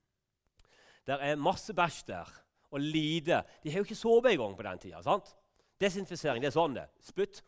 Det 1.09 1.17
er 1.25 1.41
masse 1.41 1.73
bæsj 1.75 2.03
der. 2.07 2.29
Og 2.71 2.81
lite. 2.81 3.43
De 3.63 3.71
har 3.71 3.81
jo 3.81 3.87
ikke 3.89 3.97
såpe 3.97 4.31
engang 4.31 4.57
på 4.57 4.63
den 4.63 4.79
tida. 4.79 5.03
sant? 5.03 5.37
Desinfisering, 5.81 6.43
det 6.43 6.51
er 6.51 6.57
sånn 6.57 6.75
det. 6.77 6.85
Spytt, 7.01 7.41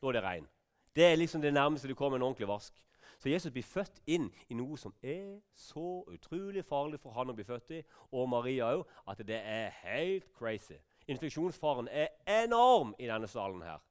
da 0.00 0.08
er 0.08 0.16
det 0.16 0.22
rein. 0.24 0.46
Det 0.96 1.04
er 1.04 1.18
liksom 1.20 1.42
det 1.42 1.52
nærmeste 1.54 1.88
du 1.88 1.94
kommer 1.94 2.16
en 2.16 2.24
ordentlig 2.26 2.48
vask. 2.48 2.74
Så 3.18 3.28
Jesus 3.28 3.52
blir 3.52 3.66
født 3.66 4.00
inn 4.06 4.28
i 4.48 4.54
noe 4.54 4.78
som 4.78 4.94
er 5.02 5.38
så 5.54 6.02
utrolig 6.06 6.64
farlig 6.66 7.00
for 7.02 7.14
han 7.14 7.30
å 7.30 7.34
bli 7.34 7.46
født 7.46 7.74
i, 7.74 7.82
og 8.14 8.28
Maria 8.30 8.72
òg, 8.74 8.84
at 9.10 9.22
det 9.26 9.38
er 9.38 9.74
helt 9.82 10.26
crazy. 10.38 10.78
Infeksjonsfaren 11.10 11.88
er 11.90 12.14
enorm 12.44 12.94
i 12.98 13.06
denne 13.10 13.28
stallen 13.30 13.62
her. 13.66 13.82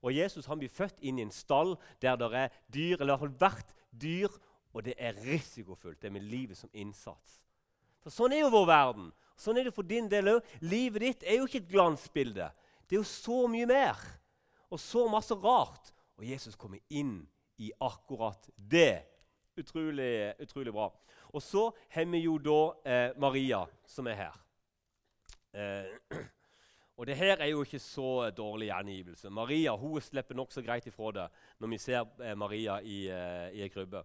Og 0.00 0.16
Jesus 0.16 0.48
han 0.48 0.60
blir 0.60 0.72
født 0.72 1.00
inn 1.00 1.18
i 1.18 1.26
en 1.26 1.34
stall 1.34 1.76
der 2.00 2.16
det 2.20 2.32
er 2.32 2.56
dyr, 2.72 3.00
eller 3.00 3.14
i 3.14 3.16
hvert 3.16 3.24
fall 3.26 3.38
hvert 3.44 3.76
dyr, 3.92 4.40
og 4.72 4.84
det 4.84 4.94
er 4.98 5.18
risikofullt. 5.24 6.00
Det 6.02 6.08
er 6.08 6.16
med 6.16 6.28
livet 6.28 6.56
som 6.56 6.70
innsats. 6.72 7.40
For 8.00 8.14
Sånn 8.14 8.34
er 8.34 8.44
jo 8.44 8.52
vår 8.54 8.66
verden. 8.70 9.10
Sånn 9.40 9.60
er 9.60 9.68
det 9.68 9.74
for 9.76 9.86
din 9.88 10.08
del 10.10 10.34
òg. 10.34 10.56
Livet 10.64 11.04
ditt 11.04 11.28
er 11.28 11.40
jo 11.40 11.48
ikke 11.48 11.62
et 11.62 11.70
glansbilde. 11.70 12.50
Det 12.88 12.96
er 12.96 13.00
jo 13.00 13.08
så 13.08 13.44
mye 13.48 13.68
mer 13.68 14.00
og 14.70 14.80
så 14.80 15.06
masse 15.10 15.36
rart. 15.36 15.92
Og 16.20 16.26
Jesus 16.28 16.56
kommer 16.58 16.80
inn 16.88 17.22
i 17.60 17.70
akkurat 17.80 18.48
det. 18.56 19.02
Utrolig, 19.60 20.34
utrolig 20.40 20.72
bra. 20.72 20.90
Og 21.32 21.42
så 21.42 21.68
har 21.94 22.08
vi 22.10 22.24
jo 22.24 22.36
da 22.42 22.60
eh, 22.84 23.16
Maria, 23.20 23.62
som 23.86 24.08
er 24.10 24.18
her. 24.18 24.38
Eh, 25.52 26.20
og 26.98 27.06
det 27.08 27.16
her 27.16 27.40
er 27.40 27.52
jo 27.52 27.64
ikke 27.64 27.80
så 27.82 28.30
dårlig 28.36 28.70
gjengivelse. 28.70 29.30
Maria 29.30 29.76
hun 29.78 30.00
slipper 30.02 30.38
nokså 30.38 30.64
greit 30.64 30.86
ifra 30.90 31.12
det 31.16 31.28
når 31.60 31.72
vi 31.74 31.80
ser 31.80 32.08
eh, 32.22 32.36
Maria 32.38 32.80
i, 32.82 33.02
eh, 33.08 33.46
i 33.56 33.64
ei 33.64 33.72
krybbe. 33.72 34.04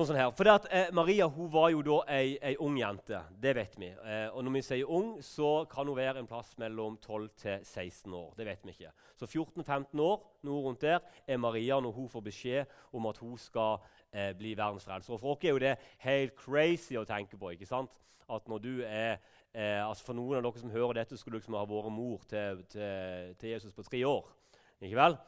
Sånn 0.00 0.14
som 0.14 0.16
her. 0.16 0.30
For 0.32 0.48
at, 0.48 0.66
eh, 0.72 0.86
Maria 0.96 1.26
hun 1.28 1.50
var 1.52 1.66
jo 1.68 1.82
da 1.84 1.98
ei, 2.08 2.38
ei 2.40 2.54
ung 2.64 2.78
jente. 2.78 3.18
Det 3.36 3.50
vet 3.52 3.74
vi. 3.76 3.90
Eh, 3.90 4.30
og 4.32 4.46
når 4.46 4.54
vi 4.54 4.62
sier 4.64 4.88
ung, 4.88 5.18
så 5.20 5.68
kan 5.68 5.84
hun 5.84 5.98
være 5.98 6.22
en 6.22 6.26
plass 6.26 6.54
mellom 6.56 6.96
12 6.96 7.28
til 7.36 7.58
16 7.60 8.14
år. 8.14 8.30
Det 8.38 8.46
vet 8.46 8.64
vi 8.64 8.70
ikke. 8.70 8.92
Så 9.20 9.26
14-15 9.28 10.00
år 10.00 10.22
noe 10.48 10.62
rundt 10.64 10.80
der, 10.80 11.04
er 11.28 11.36
Maria 11.36 11.76
når 11.84 11.92
hun 11.92 12.08
får 12.08 12.24
beskjed 12.30 12.72
om 12.96 13.10
at 13.10 13.20
hun 13.20 13.36
skal 13.36 13.76
eh, 14.10 14.32
bli 14.32 14.54
verdens 14.56 14.88
frelser. 14.88 15.12
Og 15.12 15.20
For 15.20 15.34
oss 15.34 15.44
er 15.44 15.52
jo 15.52 15.60
det 15.60 15.76
helt 15.98 16.34
crazy 16.34 16.96
å 16.96 17.04
tenke 17.04 17.36
på. 17.36 17.52
ikke 17.52 17.68
sant? 17.68 17.92
At 18.30 18.48
når 18.48 18.58
du 18.64 18.80
er, 18.80 19.18
eh, 19.52 19.84
altså 19.84 20.04
For 20.06 20.16
noen 20.16 20.38
av 20.38 20.48
dere 20.48 20.62
som 20.64 20.72
hører 20.72 21.02
dette, 21.02 21.18
skulle 21.20 21.42
liksom 21.42 21.60
ha 21.60 21.66
vært 21.68 21.92
mor 21.92 22.24
til, 22.24 22.64
til, 22.72 23.36
til 23.36 23.52
Jesus 23.52 23.76
på 23.76 23.84
tre 23.84 24.00
år. 24.08 24.32
Ikke 24.80 24.96
vel? 24.96 25.20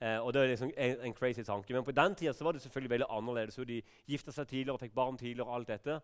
Eh, 0.00 0.18
og 0.20 0.34
det 0.34 0.42
er 0.42 0.46
liksom 0.52 0.70
en, 0.76 0.96
en, 1.00 1.14
crazy 1.14 1.42
tanke. 1.42 1.72
Men 1.74 1.84
på 1.84 1.92
den 1.92 2.14
tida 2.14 2.32
var 2.40 2.52
det 2.52 2.62
selvfølgelig 2.62 2.90
veldig 2.90 3.06
annerledes. 3.10 3.56
De 3.56 3.82
gifta 4.06 4.32
seg 4.32 4.48
tidligere, 4.48 4.78
fikk 4.78 4.94
barn 4.94 5.18
tidligere. 5.18 5.54
alt 5.54 5.68
dette. 5.68 6.00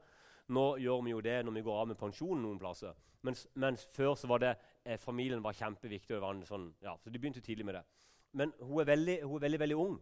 Nå 0.48 0.76
gjør 0.76 1.02
vi 1.04 1.10
jo 1.10 1.20
det 1.20 1.44
når 1.44 1.52
vi 1.52 1.62
går 1.62 1.80
av 1.80 1.88
med 1.88 1.96
pensjon 1.96 2.42
noen 2.42 2.58
plasser. 2.58 2.94
Mens, 3.22 3.46
mens 3.54 3.84
før 3.92 4.14
så 4.14 4.26
var 4.26 4.38
det 4.38 4.54
eh, 4.84 4.98
familien 4.98 5.42
var 5.42 5.52
kjempeviktig. 5.52 6.20
Var 6.20 6.40
sånn, 6.48 6.72
ja, 6.82 6.96
så 6.98 7.10
de 7.10 7.18
begynte 7.18 7.40
tidlig 7.40 7.66
med 7.66 7.74
det. 7.74 7.84
Men 8.32 8.52
hun 8.60 8.80
er 8.80 8.88
veldig, 8.88 9.18
hun 9.22 9.36
er 9.36 9.46
veldig, 9.46 9.60
veldig 9.60 9.76
ung. 9.76 10.00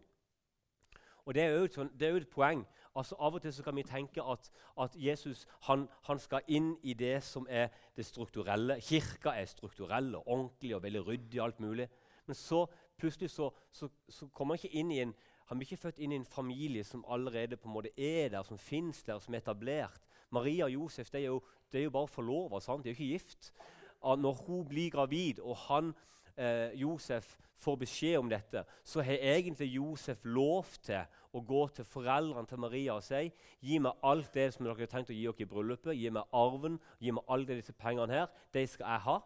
Og 1.25 1.33
det 1.33 1.43
er 1.43 1.51
jo 1.53 1.65
et, 1.67 1.75
sånn, 1.75 1.91
det 1.99 2.07
er 2.07 2.15
jo 2.15 2.21
et 2.23 2.31
poeng. 2.31 2.63
Altså 2.97 3.15
Av 3.19 3.35
og 3.37 3.43
til 3.43 3.53
så 3.53 3.63
kan 3.63 3.75
vi 3.77 3.83
tenke 3.87 4.23
at, 4.25 4.49
at 4.81 4.95
Jesus 4.99 5.45
han, 5.67 5.85
han, 6.07 6.19
skal 6.19 6.47
inn 6.47 6.73
i 6.83 6.95
det 6.97 7.19
som 7.23 7.45
er 7.49 7.69
det 7.95 8.07
strukturelle. 8.07 8.79
Kirka 8.81 9.35
er 9.37 9.45
strukturell 9.45 10.15
og 10.17 10.25
ordentlig 10.25 10.75
og 10.75 10.83
veldig 10.83 11.03
ryddig. 11.07 11.41
alt 11.43 11.59
mulig. 11.59 11.87
Men 12.25 12.35
så 12.35 12.65
plutselig 13.01 13.31
så, 13.33 13.49
så, 13.73 13.89
så 14.09 14.29
kommer 14.29 14.55
han 14.55 14.63
ikke 14.63 14.81
inn 14.81 14.95
i 14.95 15.03
en 15.03 15.13
han 15.51 15.59
blir 15.59 15.67
ikke 15.67 15.81
født 15.81 15.97
inn 15.99 16.13
i 16.13 16.15
en 16.15 16.23
familie 16.23 16.83
som 16.87 17.01
allerede 17.11 17.57
på 17.59 17.67
en 17.67 17.73
måte 17.75 17.89
er 17.99 18.29
der, 18.31 18.43
som 18.47 18.55
fins 18.57 19.01
der, 19.03 19.17
som 19.19 19.35
er 19.35 19.41
etablert. 19.41 20.05
Maria 20.31 20.63
og 20.63 20.71
Josef 20.71 21.09
det 21.11 21.19
er 21.19 21.25
jo, 21.25 21.41
det 21.67 21.81
er 21.81 21.83
jo 21.89 21.91
bare 21.91 22.07
forlova. 22.07 22.59
De 22.63 22.71
er 22.71 22.93
jo 22.93 22.95
ikke 22.95 23.09
gift. 23.17 23.49
Når 23.99 24.45
hun 24.45 24.63
blir 24.69 24.93
gravid, 24.93 25.41
og 25.43 25.57
han, 25.67 25.91
eh, 26.37 26.71
Josef 26.79 27.35
får 27.59 27.75
beskjed 27.75 28.17
om 28.17 28.29
dette, 28.29 28.63
så 28.83 29.01
har 29.01 29.19
egentlig 29.19 29.67
Josef 29.75 30.23
lov 30.23 30.71
til 30.81 31.03
å 31.33 31.43
gå 31.43 31.67
til 31.75 31.85
foreldrene 31.85 32.47
til 32.47 32.63
Maria 32.63 32.95
og 32.95 33.03
si 33.03 33.27
gi 33.59 33.77
meg 33.79 33.99
alt 34.07 34.31
det 34.33 34.53
som 34.53 34.65
dere 34.65 34.79
har 34.79 34.89
tenkt 34.89 35.11
å 35.11 35.17
gi 35.17 35.27
dere 35.27 35.43
i 35.43 35.51
bryllupet, 35.51 35.97
gi 35.99 36.09
meg 36.09 36.31
arven, 36.31 36.79
gi 36.99 37.11
meg 37.11 37.27
alle 37.27 37.59
disse 37.59 37.75
pengene 37.75 38.21
her. 38.21 38.31
De 38.53 38.63
skal 38.67 38.87
jeg 38.87 39.05
ha. 39.09 39.19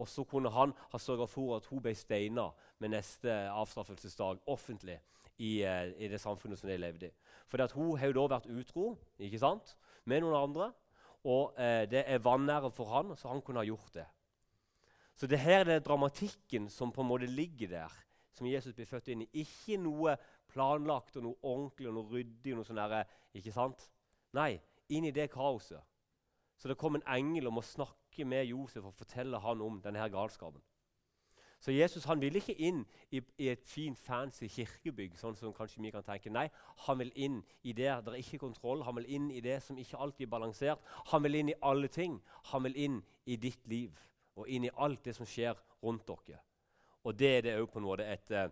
Og 0.00 0.08
så 0.08 0.24
kunne 0.24 0.50
han 0.50 0.72
ha 0.88 0.98
sørga 0.98 1.28
for 1.28 1.58
at 1.58 1.68
hun 1.68 1.82
ble 1.84 1.92
steina 1.94 2.48
med 2.80 2.94
neste 2.94 3.32
avstraffelsesdag 3.52 4.42
offentlig 4.50 4.98
i, 5.40 5.62
eh, 5.64 5.92
i, 5.96 6.08
det 6.08 6.20
samfunnet 6.20 6.58
som 6.58 6.68
de 6.68 6.78
levde 6.80 7.08
i. 7.08 7.14
For 7.48 7.62
Hun 7.74 7.98
har 7.98 8.10
jo 8.10 8.16
da 8.20 8.36
vært 8.36 8.50
utro 8.50 8.96
ikke 9.18 9.38
sant? 9.40 9.76
med 10.04 10.22
noen 10.24 10.36
andre, 10.36 10.70
og 11.28 11.58
eh, 11.60 11.84
det 11.90 12.04
er 12.08 12.22
vanære 12.24 12.70
for 12.72 12.88
han, 12.88 13.12
så 13.16 13.28
han 13.28 13.42
kunne 13.44 13.60
ha 13.60 13.68
gjort 13.68 13.94
det. 13.94 14.06
Så 15.14 15.28
det 15.28 15.38
her 15.38 15.68
er 15.68 15.82
dramatikken 15.84 16.70
som 16.72 16.92
på 16.92 17.02
en 17.02 17.10
måte 17.10 17.28
ligger 17.28 17.68
der, 17.68 17.92
som 18.32 18.48
Jesus 18.48 18.74
blir 18.74 18.88
født 18.88 19.10
inn 19.12 19.26
i. 19.26 19.28
Ikke 19.42 19.76
noe 19.76 20.16
planlagt 20.48 21.18
og 21.20 21.26
noe 21.26 21.36
ordentlig 21.42 21.90
og 21.90 21.94
noe 21.98 22.08
ryddig. 22.08 22.54
noe 22.56 22.64
sånn 22.64 22.80
der, 22.80 23.04
ikke 23.36 23.52
sant? 23.52 23.84
Nei, 24.32 24.54
inn 24.88 25.04
i 25.04 25.12
det 25.12 25.28
kaoset. 25.30 25.82
Så 26.56 26.68
det 26.68 26.78
kom 26.80 26.96
en 26.96 27.06
engel 27.08 27.48
om 27.48 27.60
å 27.60 27.64
snakke 27.64 28.24
med 28.28 28.48
Josef 28.48 28.84
og 28.84 28.96
fortelle 28.96 29.38
han 29.40 29.60
om 29.64 29.78
denne 29.84 30.08
galskapen. 30.12 30.62
Så 31.60 31.72
Jesus 31.72 32.06
han 32.08 32.20
vil 32.20 32.38
ikke 32.40 32.54
inn 32.56 32.80
i, 33.12 33.20
i, 33.36 33.50
et 33.52 33.64
fint, 33.68 33.98
fancy 34.00 34.48
kirkebygg, 34.48 35.16
sånn 35.20 35.36
som 35.36 35.52
kanskje 35.52 35.82
vi 35.84 35.90
kan 35.92 36.04
tenke. 36.06 36.32
Nei, 36.32 36.46
han 36.86 37.00
vil 37.02 37.10
inn 37.20 37.40
i 37.68 37.74
det 37.76 37.90
der 38.06 38.14
er 38.14 38.20
ikke 38.22 38.40
kontroll. 38.46 38.80
Han 38.86 38.96
vil 38.96 39.10
inn 39.12 39.26
i 39.30 39.42
det 39.44 39.58
som 39.66 39.78
ikke 39.78 40.00
alltid 40.00 40.24
er 40.24 40.32
balansert. 40.32 40.86
Han 41.12 41.24
vil 41.26 41.36
inn 41.42 41.52
i 41.52 41.58
alle 41.60 41.90
ting. 41.92 42.16
Han 42.52 42.64
vil 42.64 42.78
inn 42.86 43.02
i 43.28 43.36
ditt 43.36 43.68
liv 43.68 43.92
og 44.40 44.48
inn 44.48 44.64
i 44.64 44.72
alt 44.80 45.04
det 45.04 45.14
som 45.18 45.28
skjer 45.28 45.58
rundt 45.84 46.08
dere. 46.08 46.40
Og 47.04 47.16
det 47.16 47.30
er 47.36 47.44
det 47.44 47.56
òg 47.60 47.68
på 47.72 47.80
en 47.80 47.88
måte 47.90 48.08
et, 48.08 48.32
eh, 48.32 48.48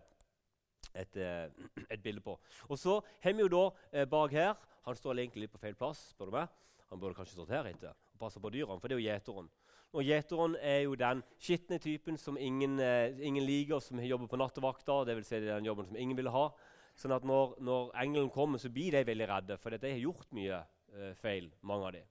et, 0.93 1.17
et, 1.17 1.59
et, 1.87 2.01
bilde 2.03 2.21
på. 2.21 2.37
Og 2.69 2.77
så 2.77 2.99
har 3.23 3.33
vi 3.33 3.45
jo 3.45 3.49
da 3.55 3.65
eh, 3.91 4.05
bak 4.09 4.33
her 4.33 4.53
Han 4.85 4.95
står 4.95 5.19
egentlig 5.19 5.43
litt 5.43 5.51
på 5.53 5.59
feil 5.61 5.75
plass. 5.77 6.11
spør 6.13 6.29
du 6.29 6.37
meg. 6.37 6.47
Han 6.89 6.99
burde 6.99 7.13
kanskje 7.17 7.35
stått 7.35 7.51
her 7.53 7.67
etter 7.69 7.93
og 7.93 8.21
passe 8.21 8.39
på 8.41 8.49
dyrene, 8.49 8.79
for 8.81 8.89
det 8.89 8.95
er 8.95 8.99
jo 8.99 9.05
gjeteren. 9.05 9.49
Og 9.97 10.05
Gjeteren 10.05 10.53
er 10.61 10.83
jo 10.83 10.93
den 10.99 11.23
skitne 11.41 11.79
typen 11.81 12.17
som 12.17 12.37
ingen, 12.37 12.79
eh, 12.79 13.15
ingen 13.25 13.43
liker, 13.45 13.79
som 13.81 13.99
jobber 13.99 14.27
på 14.27 14.37
nattevakta. 14.37 15.05
Det 15.05 15.15
vil 15.15 15.25
si 15.25 15.39
den 15.39 15.65
jobben 15.65 15.87
som 15.87 15.95
ingen 15.97 16.17
vil 16.17 16.29
ha. 16.29 16.51
Sånn 16.95 17.15
at 17.15 17.23
når, 17.25 17.55
når 17.63 17.91
engelen 17.95 18.29
kommer, 18.29 18.59
så 18.59 18.69
blir 18.69 18.91
de 18.91 19.03
veldig 19.07 19.27
redde, 19.27 19.57
for 19.57 19.73
de 19.73 19.91
har 19.91 19.97
gjort 19.97 20.31
mye 20.31 20.61
eh, 20.93 21.13
feil. 21.15 21.49
mange 21.61 21.85
av 21.87 21.93
dem. 21.93 22.05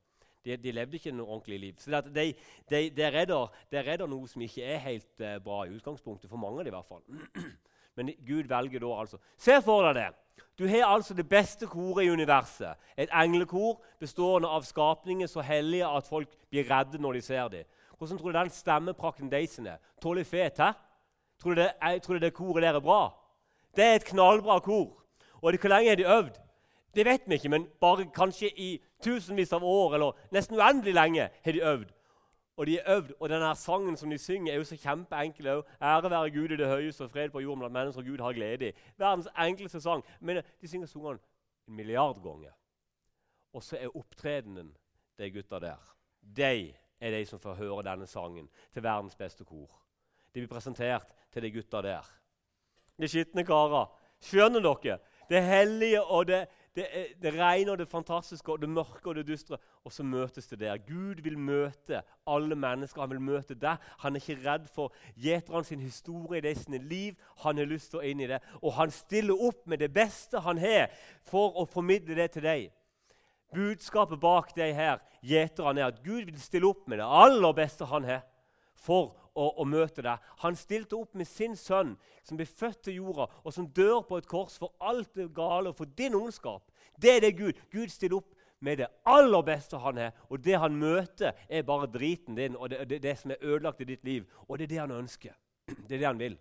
De, 0.44 0.56
de, 0.56 0.72
levde 0.72 0.96
ikke 0.96 1.12
noe 1.12 1.28
ordentlig 1.28 1.60
liv. 1.60 1.74
Så 1.78 1.90
de, 1.90 2.32
de, 2.70 2.90
de, 2.90 3.10
redder, 3.10 3.48
de 3.70 3.82
redder 3.82 4.10
noe 4.10 4.26
som 4.30 4.42
ikke 4.42 4.64
er 4.64 4.78
helt 4.78 5.20
eh, 5.20 5.38
bra 5.38 5.64
i 5.66 5.74
utgangspunktet, 5.76 6.30
for 6.30 6.40
mange 6.40 6.58
av 6.58 6.64
dem 6.64 6.74
i 6.74 6.78
hvert 6.78 6.88
fall. 6.88 7.04
Men 7.98 8.14
Gud 8.26 8.48
velger 8.50 8.82
da 8.82 8.94
altså 9.02 9.18
Se 9.36 9.60
for 9.62 9.86
deg 9.86 10.00
det! 10.00 10.27
Du 10.58 10.66
har 10.66 10.86
altså 10.86 11.14
det 11.14 11.28
beste 11.28 11.66
koret 11.66 12.04
i 12.04 12.10
universet. 12.10 12.74
Et 12.98 13.08
englekor 13.12 13.82
bestående 14.00 14.48
av 14.48 14.62
skapninger 14.62 15.26
så 15.26 15.40
hellige 15.40 15.86
at 15.86 16.06
folk 16.06 16.28
blir 16.50 16.66
redde 16.70 16.98
når 16.98 17.12
de 17.12 17.22
ser 17.22 17.48
dem. 17.48 17.64
Hvordan 17.98 18.18
tror 18.18 18.32
du 18.32 18.38
den 18.38 18.50
stemmeprakten 18.50 19.30
deres 19.30 19.58
er? 19.58 19.76
Tåler 20.02 20.24
fet, 20.24 20.58
hæ? 20.58 20.72
Tror 21.42 21.54
du, 21.54 21.60
det, 21.60 21.70
jeg, 21.82 22.02
tror 22.02 22.14
du 22.14 22.20
det 22.20 22.34
koret 22.34 22.62
der 22.62 22.74
er 22.74 22.80
bra? 22.80 23.14
Det 23.76 23.84
er 23.84 23.94
et 23.94 24.04
knallbra 24.04 24.58
kor. 24.58 25.04
Og 25.42 25.54
hvor 25.60 25.68
lenge 25.68 25.88
har 25.88 25.96
de 25.96 26.06
øvd? 26.06 26.40
Det 26.94 27.04
vet 27.06 27.20
vi 27.26 27.34
ikke, 27.34 27.48
men 27.48 27.66
bare 27.80 28.06
kanskje 28.14 28.50
i 28.60 28.82
tusenvis 29.04 29.52
av 29.52 29.64
år 29.64 29.94
eller 29.94 30.16
nesten 30.32 30.56
uendelig 30.58 30.94
lenge 30.94 31.28
har 31.44 31.52
de 31.52 31.62
øvd 31.62 31.92
og 32.58 32.66
de 32.66 32.78
er 32.78 32.96
øvd. 32.96 33.12
Og 33.20 33.28
denne 33.28 33.54
sangen 33.56 33.96
som 33.96 34.10
de 34.10 34.18
synger, 34.18 34.52
er 34.52 34.56
jo 34.56 34.64
så 34.66 34.76
kjempeenkel 34.76 35.46
òg. 35.46 35.62
Ære 35.82 36.10
være 36.10 36.30
Gud 36.34 36.50
i 36.50 36.56
det 36.58 36.66
høyeste 36.66 37.04
og 37.06 37.10
fred 37.10 37.30
på 37.30 37.40
jorden 37.40 37.62
blant 37.62 37.72
mennesker 37.72 38.02
Gud 38.02 38.18
har 38.18 38.32
glede 38.32 38.68
i. 38.68 38.72
Verdens 38.98 39.28
enkleste 39.38 39.80
sang. 39.80 40.04
Men 40.20 40.42
de 40.60 40.68
synger 40.68 40.86
sangene 40.86 41.18
en 41.68 41.74
milliard 41.74 42.18
ganger. 42.22 42.50
Og 43.52 43.62
så 43.62 43.78
er 43.78 43.96
opptredenen 43.96 44.74
de 45.18 45.30
gutta 45.30 45.58
der. 45.58 45.94
De 46.36 46.74
er 47.00 47.10
de 47.10 47.26
som 47.26 47.40
får 47.40 47.54
høre 47.54 47.84
denne 47.86 48.06
sangen 48.06 48.50
til 48.72 48.82
verdens 48.82 49.16
beste 49.16 49.44
kor. 49.44 49.70
De 50.34 50.40
blir 50.40 50.50
presentert 50.50 51.14
til 51.32 51.42
de 51.42 51.52
gutta 51.52 51.82
der. 51.82 52.10
De 52.98 53.08
skitne 53.08 53.46
karer. 53.46 53.86
Skjønner 54.20 54.60
dere? 54.60 54.98
Det 55.30 55.42
hellige 55.44 56.02
og 56.02 56.26
det 56.26 56.48
det, 56.76 56.86
det 57.22 57.32
rene 57.34 57.72
og 57.72 57.78
det 57.78 57.88
fantastiske 57.88 58.52
og 58.52 58.60
det 58.62 58.68
mørke 58.70 59.08
og 59.08 59.14
det 59.16 59.26
dystre. 59.26 59.58
Og 59.84 59.92
så 59.92 60.02
møtes 60.02 60.46
det 60.46 60.60
der. 60.60 60.76
Gud 60.76 61.22
vil 61.22 61.38
møte 61.38 62.02
alle 62.26 62.56
mennesker. 62.56 63.00
Han 63.00 63.10
vil 63.10 63.20
møte 63.20 63.54
deg. 63.54 63.76
Han 64.04 64.16
er 64.16 64.22
ikke 64.22 64.42
redd 64.44 64.68
for 64.72 64.94
gjeterne 65.16 65.64
sin 65.64 65.80
historie 65.80 66.42
det 66.44 66.56
sine 66.58 66.78
liv. 66.78 67.14
Han 67.44 67.58
har 67.58 67.68
lyst 67.70 67.90
til 67.92 68.00
å 68.00 68.06
inn 68.06 68.20
i 68.20 68.30
det. 68.30 68.40
Og 68.62 68.74
han 68.78 68.90
stiller 68.94 69.46
opp 69.48 69.66
med 69.66 69.82
det 69.82 69.92
beste 69.94 70.40
han 70.44 70.58
har, 70.58 70.92
for 71.26 71.56
å 71.58 71.66
formidle 71.68 72.16
det 72.18 72.30
til 72.36 72.46
deg. 72.46 72.68
Budskapet 73.54 74.20
bak 74.20 74.52
deg 74.56 74.74
her, 74.76 74.98
gjeterne, 75.24 75.80
er 75.80 75.92
at 75.92 76.02
Gud 76.04 76.26
vil 76.28 76.40
stille 76.40 76.68
opp 76.68 76.84
med 76.88 77.00
det 77.00 77.06
aller 77.08 77.54
beste 77.56 77.88
han 77.88 78.04
har, 78.04 78.26
for 78.76 79.14
å, 79.38 79.48
og 79.62 79.68
møte 79.70 80.02
deg. 80.04 80.24
Han 80.42 80.58
stilte 80.58 80.98
opp 80.98 81.14
med 81.18 81.28
sin 81.30 81.54
sønn, 81.56 81.94
som 82.26 82.38
ble 82.38 82.46
født 82.48 82.82
til 82.88 82.98
jorda, 82.98 83.28
og 83.44 83.54
som 83.54 83.68
dør 83.74 84.02
på 84.08 84.18
et 84.18 84.28
kors 84.28 84.58
for 84.60 84.74
alt 84.80 85.14
det 85.16 85.30
gale 85.36 85.72
og 85.72 85.78
for 85.78 85.96
din 85.98 86.16
ondskap. 86.18 86.66
Det 86.98 87.16
er 87.16 87.24
det 87.24 87.36
Gud. 87.38 87.60
Gud 87.72 87.94
stiller 87.94 88.18
opp 88.18 88.34
med 88.60 88.80
det 88.82 88.88
aller 89.06 89.42
beste 89.46 89.78
han 89.78 89.98
er. 89.98 90.10
Og 90.28 90.42
det 90.44 90.58
han 90.58 90.74
møter, 90.76 91.32
er 91.48 91.62
bare 91.62 91.90
driten 91.90 92.36
din 92.36 92.56
og 92.56 92.70
det, 92.70 92.82
det, 92.90 93.02
det 93.02 93.14
som 93.18 93.30
er 93.30 93.42
ødelagt 93.44 93.80
i 93.80 93.88
ditt 93.92 94.04
liv. 94.04 94.26
Og 94.48 94.58
det 94.58 94.68
er 94.68 94.74
det 94.74 94.82
han 94.82 94.98
ønsker. 94.98 95.36
Det 95.88 95.94
er 95.94 95.98
det 95.98 96.06
han 96.06 96.18
vil. 96.18 96.38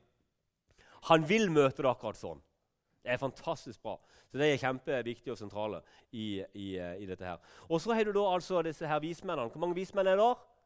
Han 1.12 1.26
vil 1.30 1.50
møte 1.52 1.84
det 1.84 1.90
akkurat 1.90 2.18
sånn. 2.18 2.40
Det 3.04 3.12
er 3.14 3.20
fantastisk 3.22 3.82
bra. 3.84 3.98
Så 4.32 4.40
Det 4.40 4.48
er 4.48 4.60
kjempeviktig 4.60 5.32
og 5.32 5.38
sentrale 5.40 5.82
i, 6.12 6.44
i, 6.54 6.68
i 6.76 7.06
dette. 7.08 7.24
her. 7.24 7.38
Og 7.70 7.82
så 7.82 7.94
har 7.94 8.04
du 8.04 8.12
da 8.16 8.26
altså 8.34 8.62
disse 8.64 8.88
her 8.88 9.00
vismennene. 9.00 9.52
Hvor 9.52 9.64
mange 9.64 9.76
vismenn 9.76 10.08
er 10.08 10.18
det? 10.20 10.24
der? 10.24 10.57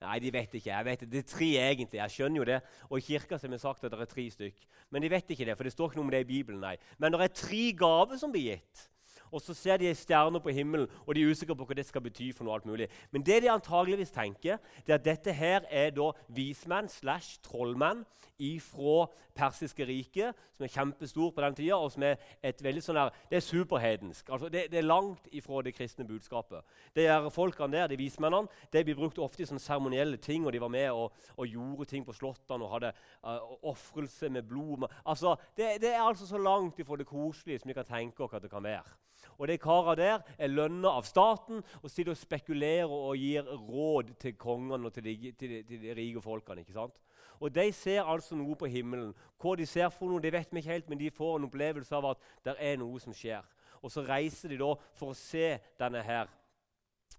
Nei, 0.00 0.16
de 0.18 0.30
vet 0.32 0.54
ikke. 0.56 0.70
Jeg 0.70 0.84
vet 0.86 1.02
Det 1.12 1.18
er 1.18 1.28
tre 1.28 1.48
egentlig. 1.60 1.98
Jeg 2.00 2.10
skjønner 2.14 2.40
jo 2.40 2.44
det. 2.48 2.60
Og 2.88 2.98
i 2.98 3.04
kirka 3.04 3.36
har 3.36 3.52
vi 3.52 3.58
sagt 3.60 3.84
at 3.84 3.92
det 3.92 4.00
er 4.00 4.08
tre 4.08 4.30
stykk. 4.32 4.62
Men 4.90 5.02
de 5.02 5.10
vet 5.12 5.30
ikke 5.30 5.44
det, 5.44 5.56
for 5.56 5.68
det 5.68 5.72
står 5.74 5.90
ikke 5.90 6.00
noe 6.00 6.06
om 6.06 6.14
det 6.14 6.22
i 6.24 6.30
Bibelen. 6.30 6.60
nei. 6.60 6.76
Men 6.98 7.12
det 7.12 7.20
er 7.20 7.34
tre 7.34 7.64
gaver 7.76 8.16
som 8.16 8.32
blir 8.32 8.54
gitt. 8.54 8.86
Og 9.32 9.42
så 9.42 9.54
ser 9.54 9.80
de 9.80 9.88
ei 9.90 9.96
stjerne 9.96 10.40
på 10.40 10.54
himmelen, 10.54 10.88
og 11.06 11.14
de 11.14 11.24
er 11.24 11.30
usikre 11.30 11.56
på 11.56 11.66
hva 11.68 11.76
det 11.78 11.86
skal 11.86 12.02
bety. 12.02 12.32
for 12.32 12.44
noe 12.44 12.54
alt 12.54 12.66
mulig. 12.66 12.88
Men 13.10 13.22
det 13.22 13.42
de 13.42 13.50
antageligvis 13.50 14.10
tenker, 14.10 14.58
det 14.86 14.92
er 14.92 14.98
at 14.98 15.04
dette 15.04 15.32
her 15.32 15.60
er 15.70 15.90
da 15.90 16.12
vismenn 16.28 16.88
slash 16.88 17.40
trollmenn 17.42 18.04
fra 18.60 19.06
persiske 19.36 19.84
riket, 19.84 20.36
som 20.56 20.64
er 20.64 20.72
kjempestor 20.72 21.30
på 21.34 21.42
den 21.44 21.54
tida, 21.54 21.76
og 21.76 21.92
som 21.92 22.02
er 22.02 22.16
et 22.42 22.62
veldig 22.62 22.82
sånn 22.82 22.98
her, 22.98 23.12
det 23.30 23.38
er 23.38 23.44
superhedensk. 23.44 24.30
Altså 24.32 24.48
det, 24.48 24.66
det, 24.72 24.78
er 24.80 24.86
langt 24.88 25.28
ifra 25.32 25.62
det 25.64 25.74
kristne 25.76 26.06
budskapet. 26.08 26.64
Det 26.96 27.06
er 27.06 27.28
folkene 27.32 27.76
der, 27.76 27.90
de 27.90 27.98
vismennene, 28.00 28.48
de 28.72 28.84
blir 28.84 28.98
brukt 28.98 29.20
ofte 29.20 29.44
i 29.44 29.48
sånne 29.48 29.62
seremonielle 29.62 30.20
ting, 30.22 30.46
og 30.46 30.52
de 30.52 30.62
var 30.62 30.72
med 30.72 30.88
og, 30.90 31.12
og 31.36 31.52
gjorde 31.52 31.88
ting 31.92 32.06
på 32.06 32.16
slottene 32.16 32.66
og 32.66 32.74
hadde 32.78 32.94
uh, 33.24 33.38
ofrelse 33.70 34.32
med 34.32 34.48
blod. 34.48 34.88
Altså, 35.04 35.36
det, 35.56 35.76
det, 35.82 35.94
er 35.94 36.02
altså 36.02 36.26
så 36.26 36.40
langt 36.40 36.80
ifra 36.80 36.96
det 36.96 37.08
koselige 37.08 37.60
som 37.60 37.70
vi 37.72 37.76
kan 37.76 37.88
tenke 37.88 38.24
oss 38.24 38.36
at 38.36 38.44
det 38.44 38.52
kan 38.52 38.64
være. 38.64 38.96
Og 39.38 39.48
de 39.48 39.58
karene 39.60 39.96
der 39.98 40.24
er 40.38 40.52
lønna 40.52 40.94
av 40.98 41.06
staten 41.08 41.62
og 41.82 41.90
sitter 41.90 42.12
og 42.14 42.20
spekulerer 42.20 42.90
og 42.90 43.16
gir 43.16 43.46
råd 43.46 44.14
til 44.20 44.36
kongene 44.40 44.88
og 44.88 44.94
til 44.94 45.06
de, 45.06 45.32
til 45.32 45.54
de, 45.54 45.62
til 45.68 45.82
de 45.84 45.94
rike 45.96 46.22
folkene. 46.24 46.60
ikke 46.60 46.76
sant? 46.76 46.98
Og 47.40 47.54
De 47.54 47.72
ser 47.72 48.04
altså 48.04 48.36
noe 48.36 48.56
på 48.56 48.68
himmelen. 48.68 49.14
Hva 49.40 49.54
de 49.56 49.66
ser 49.66 49.88
for 49.94 50.10
noe, 50.10 50.20
det 50.20 50.32
vet 50.34 50.52
vi 50.52 50.60
ikke 50.60 50.74
helt, 50.74 50.90
men 50.92 51.00
de 51.00 51.10
får 51.10 51.38
en 51.38 51.46
opplevelse 51.48 51.96
av 51.96 52.10
at 52.12 52.28
det 52.44 52.56
er 52.60 52.76
noe 52.80 53.00
som 53.00 53.16
skjer. 53.16 53.46
Og 53.80 53.90
Så 53.90 54.04
reiser 54.04 54.52
de 54.52 54.58
da 54.60 54.74
for 54.92 55.14
å 55.14 55.16
se 55.16 55.56
denne 55.80 56.02
her 56.04 56.28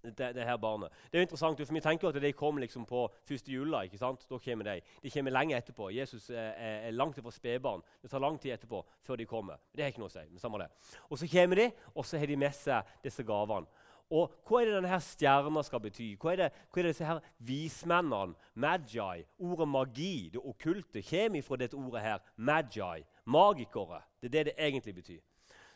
det, 0.03 0.35
det, 0.35 0.43
her 0.43 0.57
barnet. 0.57 0.89
Det 1.11 1.17
er 1.17 1.21
jo 1.21 1.27
interessant, 1.27 1.61
for 1.67 1.73
Vi 1.73 1.81
tenker 1.81 2.09
at 2.09 2.21
de 2.21 2.33
kommer 2.33 2.61
liksom 2.61 2.85
på 2.85 3.07
første 3.27 3.51
jula. 3.51 3.81
ikke 3.81 3.97
sant? 3.97 4.25
Da 4.29 4.37
kommer 4.37 4.63
De 4.63 4.81
De 5.03 5.11
kommer 5.11 5.31
lenge 5.31 5.57
etterpå. 5.57 5.89
Jesus 5.89 6.29
er, 6.29 6.53
er 6.87 6.91
langt 6.91 7.19
fra 7.21 7.31
spedbarn. 7.31 7.81
Det 8.01 8.09
tar 8.09 8.19
lang 8.19 8.39
tid 8.39 8.53
etterpå 8.53 8.85
før 9.01 9.15
de 9.15 9.25
kommer. 9.25 9.55
Det 9.75 9.83
har 9.83 9.91
ikke 9.91 9.99
noe 9.99 10.09
å 10.09 10.15
si. 10.15 10.25
men 10.29 10.39
samme 10.39 10.59
det. 10.59 10.69
Og 11.09 11.17
Så 11.17 11.27
kommer 11.27 11.55
de, 11.55 11.71
og 11.95 12.05
så 12.05 12.17
har 12.17 12.27
de 12.27 12.35
med 12.35 12.53
seg 12.53 12.83
disse 13.03 13.23
gavene. 13.23 13.67
Og 14.11 14.31
Hva 14.43 14.59
er 14.59 14.65
det 14.65 14.75
denne 14.75 14.91
her 14.91 14.99
stjerna 14.99 15.63
skal 15.63 15.79
bety? 15.79 16.15
Hva 16.19 16.33
er 16.33 16.41
det, 16.41 16.51
hva 16.67 16.79
er 16.79 16.83
det 16.83 16.91
disse 16.91 17.07
her 17.07 17.19
vismennene, 17.47 18.35
magi, 18.55 19.25
ordet 19.39 19.67
magi, 19.67 20.29
det 20.33 20.41
okkulte, 20.43 21.01
kommer 21.01 21.41
fra 21.41 21.59
dette 21.61 21.77
ordet 21.79 22.01
her, 22.01 22.19
magi, 22.35 23.05
magikere. 23.25 24.01
Det 24.19 24.27
er 24.27 24.31
det 24.31 24.45
det 24.45 24.55
egentlig 24.57 24.95
betyr. 24.95 25.21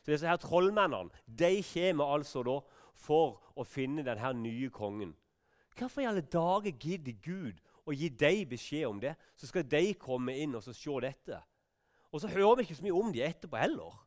Så 0.05 0.11
disse 0.11 0.27
her 0.27 0.38
Trollmennene 0.38 1.09
de 1.25 1.63
kommer 1.65 2.11
altså 2.13 2.43
da 2.45 2.59
for 2.95 3.41
å 3.55 3.65
finne 3.67 4.05
denne 4.05 4.34
nye 4.39 4.69
kongen. 4.73 5.13
Hvorfor 5.75 6.03
i 6.03 6.08
alle 6.08 6.23
dager 6.23 6.71
gidder 6.71 7.17
Gud 7.23 7.60
å 7.86 7.93
gi 7.93 8.10
dem 8.10 8.47
beskjed 8.49 8.88
om 8.88 9.01
det? 9.01 9.15
Så 9.36 9.49
skal 9.49 9.67
de 9.67 9.93
komme 9.99 10.36
inn 10.39 10.55
og 10.55 10.63
se 10.63 10.95
dette. 11.03 11.41
Og 12.12 12.21
så 12.23 12.31
hører 12.31 12.55
vi 12.55 12.67
ikke 12.67 12.77
så 12.79 12.86
mye 12.86 12.95
om 12.95 13.12
dem 13.12 13.27
etterpå 13.27 13.60
heller. 13.60 13.97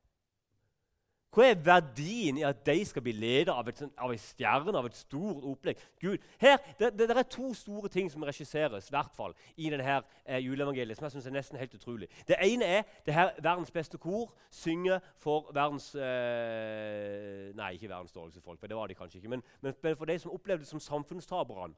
Hva 1.28 1.44
er 1.44 1.58
verdien 1.60 2.38
i 2.40 2.44
at 2.48 2.62
de 2.64 2.76
skal 2.88 3.04
bli 3.04 3.12
ledet 3.12 3.52
av, 3.52 3.66
et, 3.68 3.82
av 4.00 4.12
en 4.14 4.20
stjerne, 4.20 4.72
av 4.80 4.86
et 4.88 4.96
stort 4.96 5.44
opplegg? 5.44 5.80
Gud, 6.00 6.24
her, 6.40 6.56
det, 6.78 6.94
det, 6.96 7.08
det, 7.10 7.16
er 7.20 7.28
to 7.28 7.50
store 7.54 7.90
ting 7.92 8.08
som 8.08 8.24
regisseres 8.24 8.88
i 8.88 8.94
hvert 8.94 9.12
fall, 9.16 9.36
i 9.60 9.68
denne 9.68 9.98
eh, 10.24 10.40
juleevangeliet, 10.40 10.96
som 10.96 11.04
jeg 11.04 11.18
synes 11.18 11.28
er 11.28 11.36
nesten 11.36 11.60
helt 11.60 11.76
utrolig. 11.76 12.08
Det 12.28 12.40
ene 12.46 12.70
er 12.78 12.88
det 13.04 13.16
her 13.16 13.34
verdens 13.44 13.74
beste 13.74 14.00
kor 14.00 14.32
synger 14.48 15.04
for 15.20 15.52
verdens 15.52 15.90
eh, 15.94 17.52
Nei, 17.58 17.74
ikke 17.76 17.92
verdens 17.92 18.16
dårligste 18.16 18.40
folk, 18.40 18.60
for 18.60 18.70
det 18.70 18.80
var 18.80 18.88
de 18.88 18.96
kanskje 18.96 19.20
ikke, 19.20 19.36
men, 19.36 19.44
men 19.60 19.76
for 19.76 20.08
de 20.08 20.16
som 20.18 20.32
opplevde 20.32 20.64
det 20.64 20.72
som 20.72 20.80
samfunnstaperne. 20.80 21.76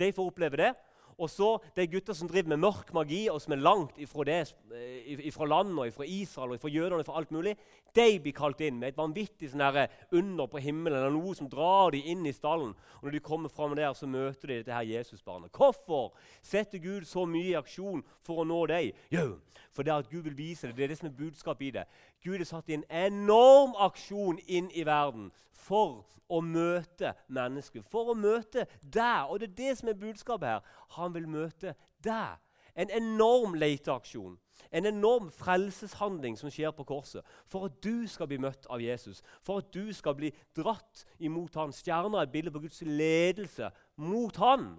De 0.00 0.12
får 0.16 0.32
oppleve 0.32 0.56
det. 0.56 0.72
Og 1.20 1.28
så 1.28 1.50
de 1.76 1.84
gutta 1.92 2.14
som 2.16 2.28
driver 2.30 2.54
med 2.54 2.62
mørk 2.62 2.94
magi, 2.96 3.26
og 3.28 3.40
som 3.44 3.52
er 3.52 3.60
langt 3.60 3.98
ifra, 4.00 4.24
det, 4.24 4.54
eh, 4.72 5.26
ifra 5.28 5.44
landet, 5.44 5.78
og 5.78 5.90
ifra 5.90 6.06
Israel 6.08 6.54
og 6.54 6.56
ifra 6.56 6.72
jødene, 6.72 7.00
ifra 7.04 7.18
alt 7.18 7.30
mulig, 7.30 7.56
de 7.94 8.18
blir 8.22 8.32
kalt 8.32 8.60
inn 8.64 8.78
med 8.80 8.88
et 8.88 8.96
vanvittig 8.96 9.50
sånn 9.50 9.60
eh, 9.76 9.88
under 10.16 10.48
på 10.48 10.62
himmelen, 10.64 10.96
eller 10.96 11.12
noe 11.12 11.34
som 11.36 11.48
drar 11.50 11.92
dem 11.92 12.08
inn 12.08 12.24
i 12.26 12.32
stallen. 12.32 12.72
Og 13.00 13.04
Når 13.04 13.12
de 13.12 13.20
kommer 13.20 13.52
fram 13.52 13.76
der, 13.76 13.92
så 13.92 14.08
møter 14.08 14.48
de 14.48 14.60
dette 14.62 14.72
her 14.72 14.88
Jesusbarnet. 14.88 15.52
Hvorfor 15.52 16.14
setter 16.40 16.78
Gud 16.78 17.04
så 17.04 17.26
mye 17.28 17.52
i 17.52 17.58
aksjon 17.58 18.02
for 18.24 18.40
å 18.40 18.48
nå 18.48 18.64
dem? 18.66 18.92
Jo, 19.12 19.40
for 19.70 19.84
det 19.84 19.92
er 19.92 20.00
at 20.00 20.10
Gud 20.10 20.24
vil 20.24 20.38
vise 20.38 20.68
det. 20.68 20.76
Det 20.76 20.84
er 20.84 20.94
det 20.94 20.98
som 20.98 21.10
er 21.10 21.18
budskapet 21.18 21.66
i 21.68 21.74
det. 21.76 21.84
Gud 22.24 22.36
har 22.36 22.48
satt 22.48 22.68
i 22.68 22.76
en 22.76 22.84
enorm 22.90 23.72
aksjon 23.80 24.40
inn 24.46 24.68
i 24.76 24.84
verden 24.84 25.30
for 25.52 26.04
å 26.30 26.40
møte 26.44 27.14
mennesket. 27.32 27.86
For 27.90 28.12
å 28.12 28.18
møte 28.18 28.66
deg. 28.82 29.30
Og 29.30 29.40
det 29.40 29.50
er 29.50 29.56
det 29.62 29.72
som 29.80 29.90
er 29.90 29.98
budskapet 29.98 30.48
her. 30.48 30.70
Han 30.96 31.14
vil 31.16 31.28
møte 31.28 31.74
deg. 32.04 32.38
En 32.78 32.92
enorm 32.94 33.56
leteaksjon. 33.58 34.36
En 34.70 34.86
enorm 34.86 35.30
frelseshandling 35.34 36.36
som 36.38 36.52
skjer 36.52 36.70
på 36.76 36.86
korset. 36.86 37.26
For 37.50 37.66
at 37.66 37.80
du 37.82 38.06
skal 38.08 38.30
bli 38.30 38.38
møtt 38.42 38.68
av 38.70 38.82
Jesus. 38.84 39.24
For 39.42 39.64
at 39.64 39.72
du 39.74 39.90
skal 39.96 40.14
bli 40.18 40.30
dratt 40.56 41.04
imot 41.18 41.58
han. 41.58 41.74
Stjerner 41.74 42.20
er 42.20 42.28
et 42.28 42.36
bilde 42.36 42.54
på 42.54 42.62
Guds 42.62 42.82
ledelse 42.86 43.72
mot 43.98 44.36
han. 44.44 44.76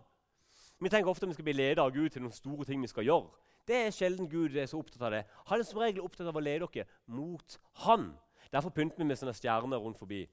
Vi 0.82 0.90
tenker 0.90 1.12
ofte 1.12 1.28
vi 1.28 1.36
skal 1.36 1.46
bli 1.46 1.58
ledet 1.60 1.84
av 1.84 1.92
Gud 1.94 2.10
til 2.10 2.24
noen 2.24 2.34
store 2.34 2.66
ting 2.66 2.82
vi 2.82 2.90
skal 2.90 3.06
gjøre. 3.06 3.30
Det 3.68 3.78
er 3.78 3.94
sjelden 3.94 4.30
Gud 4.30 4.56
er 4.58 4.68
så 4.70 4.80
opptatt 4.82 5.04
av 5.06 5.14
det. 5.14 5.24
Han 5.50 5.62
er 5.62 5.68
som 5.68 5.82
regel 5.82 6.04
opptatt 6.06 6.28
av 6.28 6.38
å 6.38 6.44
lede 6.44 6.68
dere 6.74 6.88
mot 7.08 7.58
Han. 7.86 8.12
Derfor 8.52 8.74
pynter 8.76 9.00
vi 9.00 9.08
med 9.08 9.20
sånne 9.20 9.36
stjerner 9.38 9.80
rundt 9.80 10.00
forbi. 10.00 10.26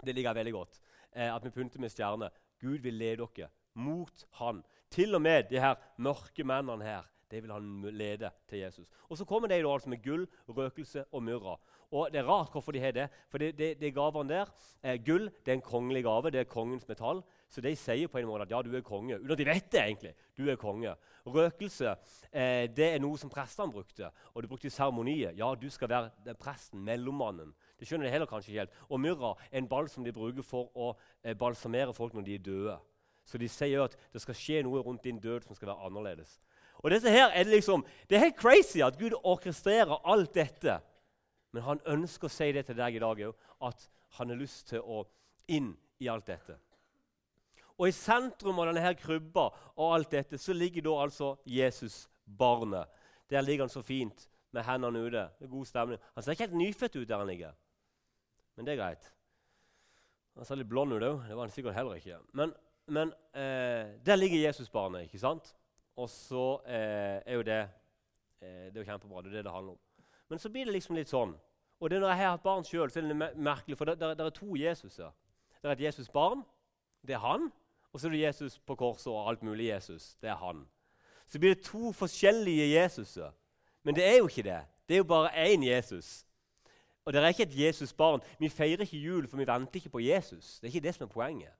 Det 0.00 0.14
ligger 0.14 0.34
veldig 0.34 0.54
godt. 0.54 0.80
Eh, 1.12 1.30
at 1.30 1.44
vi 1.44 1.52
pynter 1.54 1.82
med 1.82 1.92
stjerner. 1.92 2.32
Gud 2.60 2.80
vil 2.82 2.96
lede 2.98 3.28
dere 3.36 3.50
mot 3.74 4.26
Han. 4.40 4.64
Til 4.90 5.14
og 5.14 5.22
med 5.22 5.50
de 5.50 5.60
her 5.60 5.76
mørke 5.98 6.46
mennene 6.46 6.84
her. 6.84 7.10
Det 7.30 7.40
vil 7.42 7.50
han 7.50 7.82
lede 7.96 8.30
til 8.48 8.58
Jesus. 8.58 8.90
Og 9.08 9.18
Så 9.18 9.24
kommer 9.24 9.48
de 9.48 9.62
da 9.62 9.72
altså 9.72 9.88
med 9.88 10.02
gull, 10.04 10.26
røkelse 10.48 11.04
og 11.12 11.22
myrra. 11.22 11.56
Og 11.90 12.12
Det 12.12 12.20
er 12.20 12.28
rart 12.28 12.52
hvorfor 12.52 12.72
de 12.72 12.80
har 12.80 12.92
det. 12.92 13.08
For 13.28 13.38
det, 13.38 13.58
det, 13.58 13.80
det 13.80 13.94
gavene 13.94 14.28
der, 14.28 14.52
eh, 14.82 14.98
Gull 15.04 15.30
det 15.44 15.48
er 15.48 15.52
en 15.52 15.60
kongelig 15.60 16.04
gave. 16.04 16.30
Det 16.30 16.40
er 16.40 16.44
kongens 16.44 16.88
metall. 16.88 17.22
Så 17.48 17.62
de 17.62 17.74
sier 17.78 18.10
på 18.10 18.18
en 18.18 18.26
måte 18.26 18.46
at 18.46 18.50
ja, 18.50 18.60
du 18.62 18.72
er 18.74 18.82
konge. 18.82 19.18
At 19.20 19.38
de 19.38 19.46
vet 19.46 19.68
det 19.70 19.80
egentlig. 19.80 20.14
Du 20.36 20.48
er 20.50 20.56
konge. 20.58 20.94
Røkelse 21.26 21.92
eh, 22.32 22.64
det 22.74 22.88
er 22.88 23.02
noe 23.02 23.18
som 23.20 23.30
prestene 23.30 23.72
brukte. 23.72 24.10
Og 24.34 24.42
de 24.42 24.50
brukte 24.50 24.68
i 24.68 24.74
seremonier. 24.74 25.36
Ja, 25.38 25.52
du 25.54 25.68
skal 25.70 25.92
være 25.92 26.34
presten, 26.40 26.82
mellommannen. 26.84 27.52
Det 27.78 27.88
skjønner 27.88 28.08
de 28.08 28.14
heller 28.14 28.30
kanskje 28.30 28.52
ikke 28.52 28.64
helt. 28.64 28.80
Og 28.88 29.00
myrra 29.00 29.34
er 29.50 29.60
en 29.62 29.70
ball 29.70 29.88
som 29.92 30.04
de 30.04 30.14
bruker 30.14 30.46
for 30.46 30.72
å 30.74 30.94
eh, 31.22 31.36
balsamere 31.38 31.94
folk 31.94 32.16
når 32.16 32.26
de 32.26 32.34
er 32.34 32.42
døde. 32.48 32.80
Så 33.24 33.38
de 33.40 33.48
sier 33.48 33.86
at 33.86 33.94
det 34.12 34.20
skal 34.24 34.36
skje 34.36 34.64
noe 34.66 34.82
rundt 34.84 35.04
din 35.04 35.20
død 35.22 35.46
som 35.46 35.56
skal 35.56 35.70
være 35.70 35.86
annerledes. 35.86 36.38
Og 36.82 36.90
dette 36.92 37.10
her 37.10 37.30
er 37.30 37.44
Det 37.44 37.54
liksom, 37.54 37.84
det 38.10 38.16
er 38.16 38.26
helt 38.26 38.36
crazy 38.36 38.82
at 38.84 38.98
Gud 38.98 39.14
orkestrerer 39.22 40.02
alt 40.04 40.34
dette. 40.34 40.80
Men 41.52 41.62
han 41.62 41.80
ønsker 41.86 42.28
å 42.28 42.34
si 42.34 42.50
det 42.52 42.66
til 42.66 42.76
deg 42.76 42.96
i 42.96 43.00
dag 43.00 43.20
òg, 43.28 43.34
at 43.62 43.88
han 44.18 44.30
har 44.30 44.36
lyst 44.36 44.68
til 44.68 44.82
å 44.82 45.04
inn 45.48 45.72
i 46.02 46.08
alt 46.10 46.26
dette. 46.26 46.58
Og 47.78 47.88
I 47.88 47.94
sentrum 47.96 48.58
av 48.62 48.68
denne 48.70 48.84
her 48.84 48.94
krybba 48.98 49.48
og 49.74 49.94
alt 49.96 50.12
dette, 50.14 50.38
så 50.38 50.54
ligger 50.54 50.84
da 50.86 50.94
altså 51.02 51.34
Jesus, 51.46 52.04
barnet. 52.24 52.86
Der 53.30 53.42
ligger 53.42 53.64
han 53.64 53.72
så 53.72 53.82
fint 53.82 54.28
med 54.54 54.62
hendene 54.64 55.02
ute. 55.02 55.26
Det 55.38 55.48
er 55.48 55.50
god 55.50 55.66
stemning. 55.66 56.00
Han 56.14 56.22
ser 56.22 56.36
ikke 56.36 56.46
helt 56.46 56.60
nyfødt 56.60 56.96
ut 56.96 57.08
der 57.08 57.18
han 57.18 57.26
ligger, 57.26 57.52
men 58.56 58.66
det 58.66 58.72
er 58.72 58.82
greit. 58.82 59.10
Han 60.34 60.46
ser 60.46 60.58
litt 60.58 60.70
blond 60.70 60.94
ut 60.94 61.02
òg. 61.02 61.26
Det 61.28 61.34
var 61.36 61.46
han 61.46 61.54
sikkert 61.54 61.76
heller 61.76 61.98
ikke. 61.98 62.18
Men, 62.34 62.54
men 62.86 63.12
eh, 63.34 63.94
der 64.06 64.18
ligger 64.18 64.46
Jesusbarnet, 64.46 65.06
ikke 65.06 65.22
sant? 65.22 65.52
Og 65.96 66.08
så 66.10 66.60
eh, 66.66 67.20
er 67.22 67.38
jo 67.38 67.42
det 67.46 67.60
eh, 68.42 68.70
det 68.70 68.76
er 68.76 68.80
jo 68.82 68.88
kjempebra. 68.88 69.22
Det 69.22 69.30
er 69.30 69.36
det 69.36 69.44
det 69.46 69.54
handler 69.54 69.76
om. 69.76 69.82
Men 70.28 70.38
så 70.42 70.50
blir 70.50 70.66
det 70.66 70.74
liksom 70.74 70.96
litt 70.98 71.10
sånn. 71.10 71.36
Og 71.80 71.90
det 71.90 72.00
når 72.00 72.14
jeg 72.14 72.22
har 72.22 72.34
hatt 72.34 72.46
barn 72.46 72.66
sjøl, 72.66 72.90
er 72.90 73.06
det 73.10 73.30
merkelig, 73.36 73.76
for 73.78 73.90
det, 73.90 73.98
det, 74.00 74.14
det 74.18 74.26
er 74.26 74.34
to 74.34 74.56
Jesuser. 74.58 75.14
Det 75.60 75.68
er 75.68 75.76
et 75.76 75.86
Jesusbarn. 75.86 76.42
Det 77.06 77.14
er 77.14 77.22
han. 77.22 77.50
Og 77.94 78.00
så 78.00 78.08
er 78.08 78.10
det 78.10 78.20
Jesus 78.24 78.58
på 78.58 78.74
korset 78.74 79.12
og 79.12 79.28
alt 79.30 79.42
mulig 79.46 79.68
Jesus. 79.68 80.16
Det 80.20 80.28
er 80.30 80.36
han. 80.36 80.64
Så 81.28 81.38
blir 81.38 81.54
det 81.54 81.62
to 81.62 81.92
forskjellige 81.92 82.66
Jesuser. 82.74 83.30
Men 83.82 83.94
det 83.94 84.04
er 84.04 84.16
jo 84.16 84.26
ikke 84.26 84.42
det. 84.42 84.60
Det 84.88 84.94
er 84.94 84.98
jo 84.98 85.04
bare 85.04 85.30
én 85.54 85.62
Jesus. 85.62 86.26
Og 87.04 87.12
det 87.12 87.22
er 87.22 87.28
ikke 87.28 87.42
et 87.42 87.58
Jesus-barn. 87.58 88.20
Vi 88.38 88.48
feirer 88.48 88.82
ikke 88.82 88.98
jul, 88.98 89.28
for 89.28 89.36
vi 89.36 89.46
venter 89.46 89.76
ikke 89.76 89.88
på 89.88 90.00
Jesus. 90.00 90.58
Det 90.58 90.68
er 90.68 90.74
ikke 90.74 90.86
det 90.86 90.94
som 90.94 91.04
er 91.04 91.12
poenget. 91.12 91.52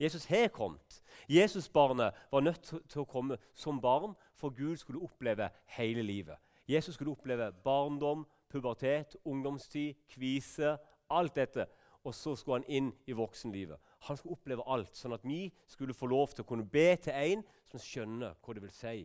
Jesus 0.00 0.24
har 0.24 0.48
kommet. 0.48 1.02
Jesusbarnet 1.28 2.12
var 2.32 2.40
nødt 2.40 2.62
til 2.88 3.00
å 3.02 3.04
komme 3.04 3.36
som 3.54 3.80
barn, 3.80 4.14
for 4.36 4.54
Gud 4.54 4.76
skulle 4.76 5.02
oppleve 5.02 5.50
hele 5.76 6.02
livet. 6.02 6.36
Jesus 6.68 6.94
skulle 6.94 7.12
oppleve 7.12 7.52
barndom, 7.64 8.26
pubertet, 8.48 9.16
ungdomstid, 9.24 9.94
kvise, 10.08 10.76
alt 11.10 11.36
dette. 11.36 11.66
Og 12.04 12.14
så 12.16 12.32
skulle 12.36 12.62
han 12.62 12.70
inn 12.72 12.92
i 13.06 13.12
voksenlivet. 13.12 13.78
Han 14.08 14.16
skulle 14.16 14.38
oppleve 14.38 14.64
alt, 14.72 14.96
sånn 14.96 15.12
at 15.12 15.24
vi 15.26 15.50
skulle 15.68 15.96
få 15.96 16.08
lov 16.08 16.32
til 16.32 16.44
å 16.44 16.48
kunne 16.48 16.64
be 16.64 16.94
til 16.96 17.12
en 17.12 17.44
som 17.68 17.82
skjønner 17.82 18.38
hva 18.40 18.56
det 18.56 18.64
vil 18.64 18.72
si 18.74 19.02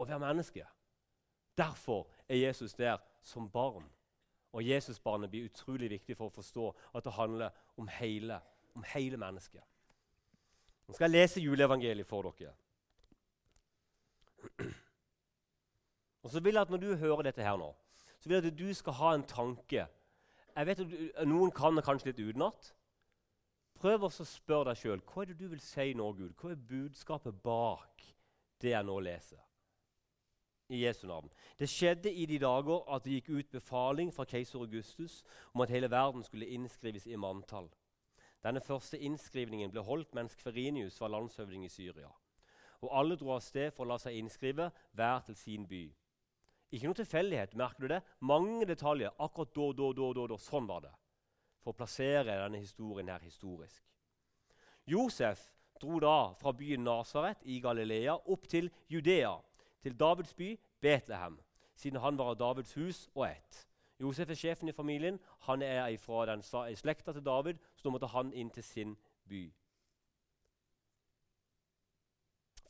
å 0.00 0.06
være 0.06 0.22
menneske. 0.22 0.66
Derfor 1.58 2.08
er 2.28 2.40
Jesus 2.40 2.74
der 2.74 2.98
som 3.22 3.50
barn. 3.50 3.86
Og 4.52 4.66
Jesusbarnet 4.66 5.30
blir 5.30 5.46
utrolig 5.46 5.90
viktig 5.92 6.16
for 6.18 6.30
å 6.30 6.34
forstå 6.34 6.70
at 6.98 7.06
det 7.06 7.14
handler 7.14 7.54
om 7.78 7.88
hele, 8.00 8.40
om 8.74 8.82
hele 8.94 9.20
mennesket. 9.20 9.62
Nå 10.88 10.96
skal 10.96 11.06
jeg 11.06 11.20
lese 11.20 11.42
juleevangeliet 11.44 12.08
for 12.08 12.26
dere. 12.26 12.56
Og 16.24 16.32
så 16.32 16.40
vil 16.40 16.54
jeg 16.54 16.62
at 16.62 16.70
Når 16.70 16.82
du 16.82 16.96
hører 16.96 17.22
dette 17.22 17.42
her 17.42 17.56
nå, 17.56 17.70
så 18.18 18.28
vil 18.28 18.36
jeg 18.36 18.46
at 18.50 18.58
du 18.58 18.74
skal 18.74 18.92
ha 18.92 19.14
en 19.14 19.22
tanke 19.22 19.86
Jeg 20.60 20.66
vet 20.68 20.80
at 20.84 21.28
Noen 21.28 21.52
kan 21.56 21.72
det 21.72 21.86
kanskje 21.86 22.10
litt 22.10 22.18
utenat. 22.20 22.66
Prøv 23.80 24.02
å 24.04 24.10
spørre 24.12 24.68
deg 24.68 24.76
sjøl 24.76 25.02
hva 25.08 25.22
er 25.22 25.30
det 25.30 25.38
du 25.40 25.46
vil 25.48 25.62
si 25.64 25.94
nå, 25.96 26.10
Gud. 26.18 26.34
Hva 26.36 26.50
er 26.52 26.66
budskapet 26.68 27.38
bak 27.40 28.04
det 28.60 28.74
jeg 28.74 28.84
nå 28.84 28.98
leser? 29.00 29.40
I 30.68 30.82
Jesu 30.82 31.06
navn. 31.08 31.32
Det 31.56 31.68
skjedde 31.70 32.12
i 32.12 32.26
de 32.28 32.36
dager 32.44 32.84
at 32.92 33.06
det 33.06 33.16
gikk 33.16 33.30
ut 33.32 33.54
befaling 33.56 34.12
fra 34.12 34.28
keiser 34.28 34.60
Augustus 34.60 35.22
om 35.54 35.64
at 35.64 35.72
hele 35.72 35.88
verden 35.90 36.22
skulle 36.28 36.52
innskrives 36.52 37.08
i 37.08 37.16
manntall. 37.16 37.70
Denne 38.44 38.60
første 38.60 39.00
innskrivningen 39.00 39.72
ble 39.72 39.80
holdt 39.88 40.12
mens 40.14 40.36
Kverinius 40.36 41.00
var 41.00 41.14
landshøvding 41.16 41.64
i 41.64 41.72
Syria. 41.72 42.12
Og 42.84 42.92
alle 43.00 43.16
dro 43.16 43.32
av 43.32 43.40
sted 43.48 43.72
for 43.72 43.88
å 43.88 43.94
la 43.94 43.98
seg 43.98 44.20
innskrive, 44.20 44.68
hver 44.92 45.24
til 45.24 45.40
sin 45.40 45.64
by. 45.68 45.86
Ikke 46.70 46.86
noe 46.86 46.98
tilfeldighet, 47.00 47.56
merker 47.58 47.82
du 47.82 47.92
det? 47.94 48.00
Mange 48.22 48.66
detaljer. 48.68 49.14
Akkurat 49.18 49.54
da, 49.56 49.70
da, 49.74 49.92
da, 49.98 50.10
da, 50.16 50.26
da. 50.32 50.38
Sånn 50.38 50.68
var 50.70 50.84
det. 50.84 50.92
For 51.60 51.74
å 51.74 51.78
plassere 51.80 52.38
denne 52.44 52.60
historien 52.62 53.10
her 53.10 53.24
historisk. 53.26 53.82
Josef 54.88 55.42
dro 55.80 55.98
da 56.02 56.32
fra 56.38 56.52
byen 56.56 56.84
Nasaret 56.84 57.42
i 57.48 57.58
Galilea 57.62 58.14
opp 58.32 58.46
til 58.48 58.70
Judea, 58.88 59.34
til 59.82 59.96
Davids 59.96 60.32
by 60.36 60.54
Betlehem, 60.80 61.38
siden 61.76 62.00
han 62.00 62.18
var 62.20 62.32
av 62.32 62.40
Davids 62.40 62.76
hus 62.76 63.06
og 63.14 63.26
ett. 63.30 63.64
Josef 64.00 64.30
er 64.32 64.38
sjefen 64.38 64.70
i 64.70 64.76
familien. 64.76 65.18
Han 65.48 65.62
er 65.62 65.96
fra 66.00 66.24
den 66.30 66.42
slekta 66.42 67.12
til 67.12 67.24
David, 67.24 67.58
så 67.76 67.88
da 67.88 67.92
måtte 67.92 68.12
han 68.14 68.32
inn 68.32 68.52
til 68.54 68.64
sin 68.64 68.94
by. 69.28 69.42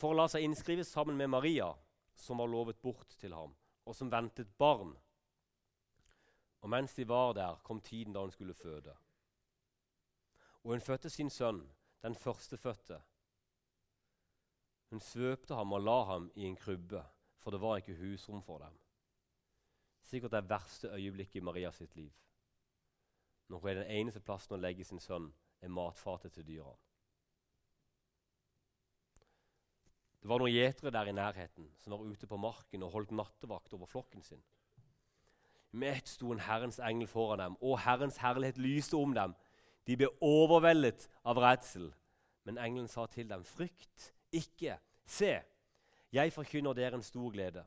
For 0.01 0.11
å 0.11 0.17
la 0.17 0.27
seg 0.33 0.47
innskrive 0.47 0.87
sammen 0.87 1.19
med 1.21 1.31
Maria, 1.31 1.69
som 2.17 2.41
var 2.41 2.51
lovet 2.51 2.81
bort 2.83 3.15
til 3.21 3.35
ham, 3.37 3.53
og 3.91 3.97
som 3.97 4.11
ventet 4.13 4.53
barn. 4.59 4.93
Og 6.63 6.71
mens 6.71 6.95
de 6.95 7.09
var 7.09 7.33
der, 7.35 7.57
kom 7.67 7.81
tiden 7.81 8.15
da 8.15 8.21
hun 8.23 8.31
skulle 8.31 8.55
føde. 8.55 8.95
Og 10.63 10.71
hun 10.71 10.81
fødte 10.81 11.11
sin 11.11 11.31
sønn, 11.31 11.65
den 12.03 12.15
førstefødte. 12.15 13.01
Hun 14.91 15.01
svøpte 15.01 15.55
ham 15.55 15.73
og 15.73 15.83
la 15.83 16.05
ham 16.05 16.31
i 16.35 16.47
en 16.47 16.57
krybbe, 16.57 17.03
for 17.39 17.51
det 17.51 17.61
var 17.61 17.77
ikke 17.77 17.97
husrom 17.99 18.43
for 18.43 18.59
dem. 18.59 18.79
Sikkert 20.03 20.33
det 20.33 20.49
verste 20.49 20.89
øyeblikket 20.95 21.41
i 21.41 21.45
Maria 21.45 21.71
sitt 21.71 21.97
liv. 21.97 22.13
Når 23.49 23.59
hun 23.59 23.71
er 23.71 23.75
den 23.75 23.91
eneste 23.91 24.21
plassen 24.21 24.55
å 24.55 24.61
legge 24.61 24.85
sin 24.85 25.03
sønn, 25.03 25.33
er 25.61 25.69
matfatet 25.69 26.33
til 26.33 26.47
dyrene. 26.47 26.90
Det 30.21 30.29
var 30.29 30.43
noen 30.43 30.53
gjetere 30.53 30.93
der 30.93 31.09
i 31.09 31.17
nærheten 31.17 31.69
som 31.81 31.95
var 31.95 32.05
ute 32.05 32.29
på 32.29 32.37
marken 32.37 32.83
og 32.85 32.93
holdt 32.93 33.15
nattevakt 33.17 33.73
over 33.77 33.89
flokken 33.89 34.23
sin. 34.23 34.43
Med 35.73 35.97
ett 35.97 36.11
sto 36.11 36.33
en 36.33 36.43
Herrens 36.43 36.81
engel 36.83 37.09
foran 37.09 37.39
dem, 37.39 37.57
og 37.63 37.79
Herrens 37.81 38.19
herlighet 38.21 38.59
lyste 38.59 38.99
om 38.99 39.15
dem. 39.15 39.35
De 39.87 39.97
ble 39.97 40.11
overveldet 40.21 41.07
av 41.25 41.39
redsel. 41.41 41.93
Men 42.45 42.59
engelen 42.59 42.89
sa 42.89 43.07
til 43.07 43.29
dem, 43.29 43.45
'Frykt 43.45 44.13
ikke. 44.33 44.79
Se, 45.07 45.41
jeg 46.13 46.33
forkynner 46.33 46.73
dere 46.73 46.95
en 46.95 47.03
stor 47.03 47.31
glede.' 47.31 47.65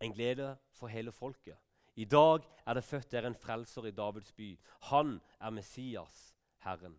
En 0.00 0.12
glede 0.12 0.56
for 0.72 0.86
hele 0.86 1.12
folket. 1.12 1.56
I 1.96 2.04
dag 2.04 2.42
er 2.66 2.74
det 2.74 2.84
født 2.84 3.12
dere 3.12 3.26
en 3.26 3.34
frelser 3.34 3.84
i 3.84 3.90
Davids 3.90 4.32
by. 4.32 4.58
Han 4.80 5.20
er 5.40 5.50
Messias, 5.50 6.34
Herren. 6.58 6.96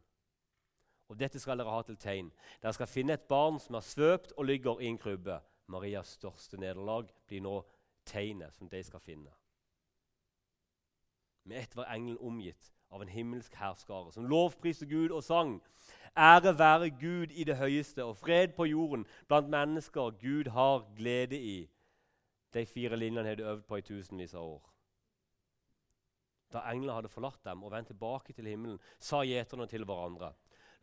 Og 1.13 1.19
dette 1.19 1.39
skal 1.39 1.61
dere 1.61 1.69
ha 1.69 1.81
til 1.85 1.97
tegn. 2.01 2.31
Dere 2.61 2.73
skal 2.73 2.89
finne 2.89 3.13
et 3.13 3.27
barn 3.29 3.59
som 3.61 3.77
er 3.77 3.85
svøpt 3.85 4.33
og 4.33 4.47
ligger 4.49 4.81
i 4.81 4.89
en 4.89 4.97
krybbe. 4.97 5.37
Marias 5.69 6.15
største 6.17 6.57
nederlag 6.57 7.11
blir 7.29 7.43
nå 7.45 7.59
tegnet 8.09 8.55
som 8.57 8.69
de 8.69 8.81
skal 8.83 8.99
finne. 9.03 9.29
Med 11.45 11.59
ett 11.61 11.75
var 11.75 11.91
engelen 11.93 12.17
omgitt 12.17 12.71
av 12.89 13.01
en 13.01 13.11
himmelsk 13.13 13.53
hærskare 13.55 14.11
som 14.11 14.25
lovpriste 14.25 14.87
Gud 14.89 15.11
og 15.11 15.23
sang. 15.23 15.59
Ære 16.17 16.57
være 16.57 16.89
Gud 16.89 17.31
i 17.31 17.43
det 17.43 17.57
høyeste 17.57 18.03
og 18.05 18.17
fred 18.17 18.55
på 18.57 18.65
jorden 18.65 19.05
blant 19.27 19.49
mennesker 19.49 20.17
Gud 20.21 20.49
har 20.49 20.85
glede 20.97 21.39
i. 21.39 21.69
De 22.53 22.65
fire 22.65 22.97
linjene 22.97 23.29
hadde 23.29 23.49
øvd 23.49 23.63
på 23.67 23.75
i 23.75 23.85
tusenvis 23.85 24.33
av 24.33 24.45
år. 24.45 24.69
Da 26.53 26.61
englene 26.69 26.93
hadde 26.93 27.09
forlatt 27.09 27.41
dem 27.45 27.63
og 27.63 27.71
vendt 27.73 27.89
tilbake 27.89 28.33
til 28.33 28.47
himmelen, 28.47 28.79
sa 28.99 29.23
gjeterne 29.25 29.65
til 29.67 29.85
hverandre.: 29.85 30.33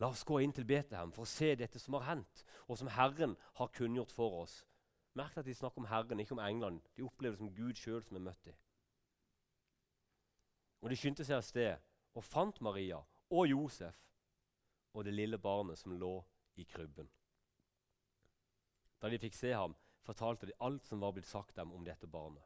La 0.00 0.08
oss 0.08 0.24
gå 0.24 0.38
inn 0.40 0.52
til 0.56 0.64
Betlehem 0.64 1.12
for 1.12 1.26
å 1.26 1.28
se 1.28 1.52
dette 1.60 1.78
som 1.78 1.98
har 1.98 2.06
hendt, 2.08 2.44
og 2.68 2.78
som 2.80 2.88
Herren 2.94 3.36
har 3.58 3.72
kunngjort 3.76 4.12
for 4.16 4.40
oss. 4.42 4.62
Merk 5.18 5.36
at 5.36 5.44
de 5.44 5.54
snakker 5.54 5.82
om 5.82 5.88
Herren, 5.90 6.20
ikke 6.22 6.36
om 6.36 6.42
England. 6.44 6.80
De 6.96 7.04
opplever 7.04 7.36
det 7.36 7.42
som 7.42 7.54
Gud 7.54 7.76
sjøl 7.76 8.02
som 8.06 8.16
er 8.16 8.24
møtt 8.24 8.44
dem. 8.46 8.56
Og 10.80 10.90
de 10.90 10.96
skyndte 10.96 11.26
seg 11.28 11.36
av 11.36 11.44
sted 11.44 11.82
og 12.16 12.24
fant 12.24 12.60
Maria 12.64 13.02
og 13.30 13.48
Josef 13.50 13.98
og 14.96 15.04
det 15.04 15.14
lille 15.14 15.38
barnet 15.38 15.78
som 15.78 15.92
lå 15.92 16.14
i 16.56 16.64
krybben. 16.64 17.10
Da 19.00 19.08
de 19.08 19.20
fikk 19.20 19.36
se 19.36 19.52
ham, 19.52 19.76
fortalte 20.04 20.48
de 20.48 20.56
alt 20.64 20.86
som 20.88 21.04
var 21.04 21.12
blitt 21.16 21.28
sagt 21.28 21.56
dem 21.56 21.72
om 21.76 21.84
dette 21.84 22.08
barnet. 22.08 22.44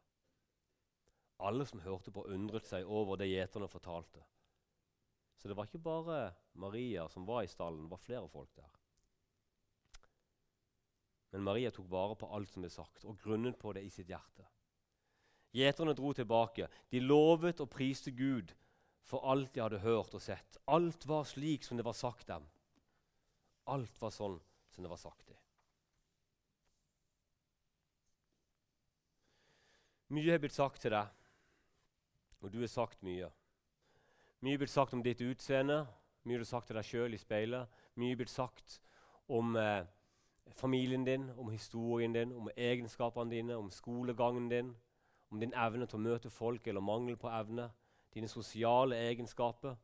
Alle 1.38 1.66
som 1.66 1.82
hørte 1.82 2.12
på, 2.14 2.26
undret 2.30 2.66
seg 2.66 2.86
over 2.86 3.18
det 3.18 3.30
gjeterne 3.30 3.68
fortalte. 3.70 4.22
Så 5.36 5.50
det 5.50 5.56
var 5.58 5.68
ikke 5.68 5.82
bare 5.84 6.32
Maria 6.60 7.08
som 7.12 7.26
var 7.26 7.44
i 7.44 7.50
stallen, 7.50 7.84
det 7.84 7.92
var 7.92 8.02
flere 8.02 8.28
folk 8.32 8.50
der. 8.56 8.72
Men 11.34 11.42
Maria 11.42 11.70
tok 11.74 11.88
vare 11.90 12.14
på 12.14 12.30
alt 12.30 12.52
som 12.52 12.62
ble 12.62 12.70
sagt, 12.70 13.04
og 13.04 13.18
grunnet 13.18 13.58
på 13.58 13.72
det 13.74 13.82
i 13.82 13.90
sitt 13.90 14.08
hjerte. 14.08 14.46
Gjeterne 15.54 15.94
dro 15.94 16.12
tilbake. 16.14 16.68
De 16.90 17.00
lovet 17.02 17.60
og 17.62 17.70
priste 17.70 18.10
Gud 18.14 18.54
for 19.06 19.22
alt 19.30 19.52
de 19.54 19.62
hadde 19.62 19.82
hørt 19.84 20.14
og 20.14 20.22
sett. 20.22 20.58
Alt 20.66 21.06
var 21.06 21.26
slik 21.28 21.66
som 21.66 21.78
det 21.78 21.86
var 21.86 21.94
sagt 21.98 22.26
dem. 22.30 22.46
Alt 23.70 24.00
var 24.00 24.14
sånn 24.14 24.40
som 24.74 24.86
det 24.86 24.90
var 24.90 25.00
sagt 25.02 25.28
dem. 25.28 25.38
Mye 30.14 30.34
er 30.34 30.42
blitt 30.42 30.54
sagt 30.54 30.82
til 30.84 30.92
deg, 30.94 31.10
og 32.42 32.52
du 32.52 32.60
har 32.60 32.70
sagt 32.70 33.02
mye. 33.02 33.30
Mye 34.44 34.58
blir 34.58 34.68
sagt 34.68 34.92
om 34.92 35.00
ditt 35.00 35.22
utseende, 35.24 35.86
mye 36.28 36.36
blir 36.36 36.44
sagt 36.44 36.66
til 36.68 36.76
deg 36.76 36.84
sjøl 36.84 37.14
i 37.16 37.20
speilet. 37.20 37.70
Mye 37.96 38.16
blir 38.18 38.28
sagt 38.28 38.74
om 39.32 39.54
eh, 39.56 39.86
familien 40.52 41.06
din, 41.06 41.30
om 41.40 41.48
historien 41.48 42.12
din, 42.12 42.32
om 42.36 42.50
egenskapene 42.52 43.32
dine, 43.32 43.56
om 43.56 43.70
skolegangen 43.72 44.50
din, 44.50 44.74
om 45.32 45.40
din 45.40 45.54
evne 45.56 45.86
til 45.88 45.96
å 45.96 46.04
møte 46.04 46.32
folk 46.32 46.68
eller 46.68 46.84
mangel 46.84 47.16
på 47.16 47.30
evne, 47.32 47.70
dine 48.12 48.28
sosiale 48.28 48.98
egenskaper. 49.06 49.78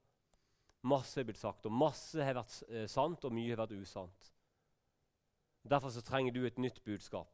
Masse 0.93 1.23
er 1.23 1.29
blitt 1.31 1.41
sagt, 1.41 1.65
og 1.65 1.73
masse 1.73 2.21
har 2.21 2.37
vært 2.37 2.59
eh, 2.69 2.85
sant, 2.89 3.25
og 3.25 3.33
mye 3.33 3.55
har 3.55 3.63
vært 3.63 3.79
usant. 3.81 4.29
Derfor 5.65 5.95
så 5.95 6.05
trenger 6.05 6.37
du 6.37 6.43
et 6.45 6.61
nytt 6.61 6.83
budskap. 6.85 7.33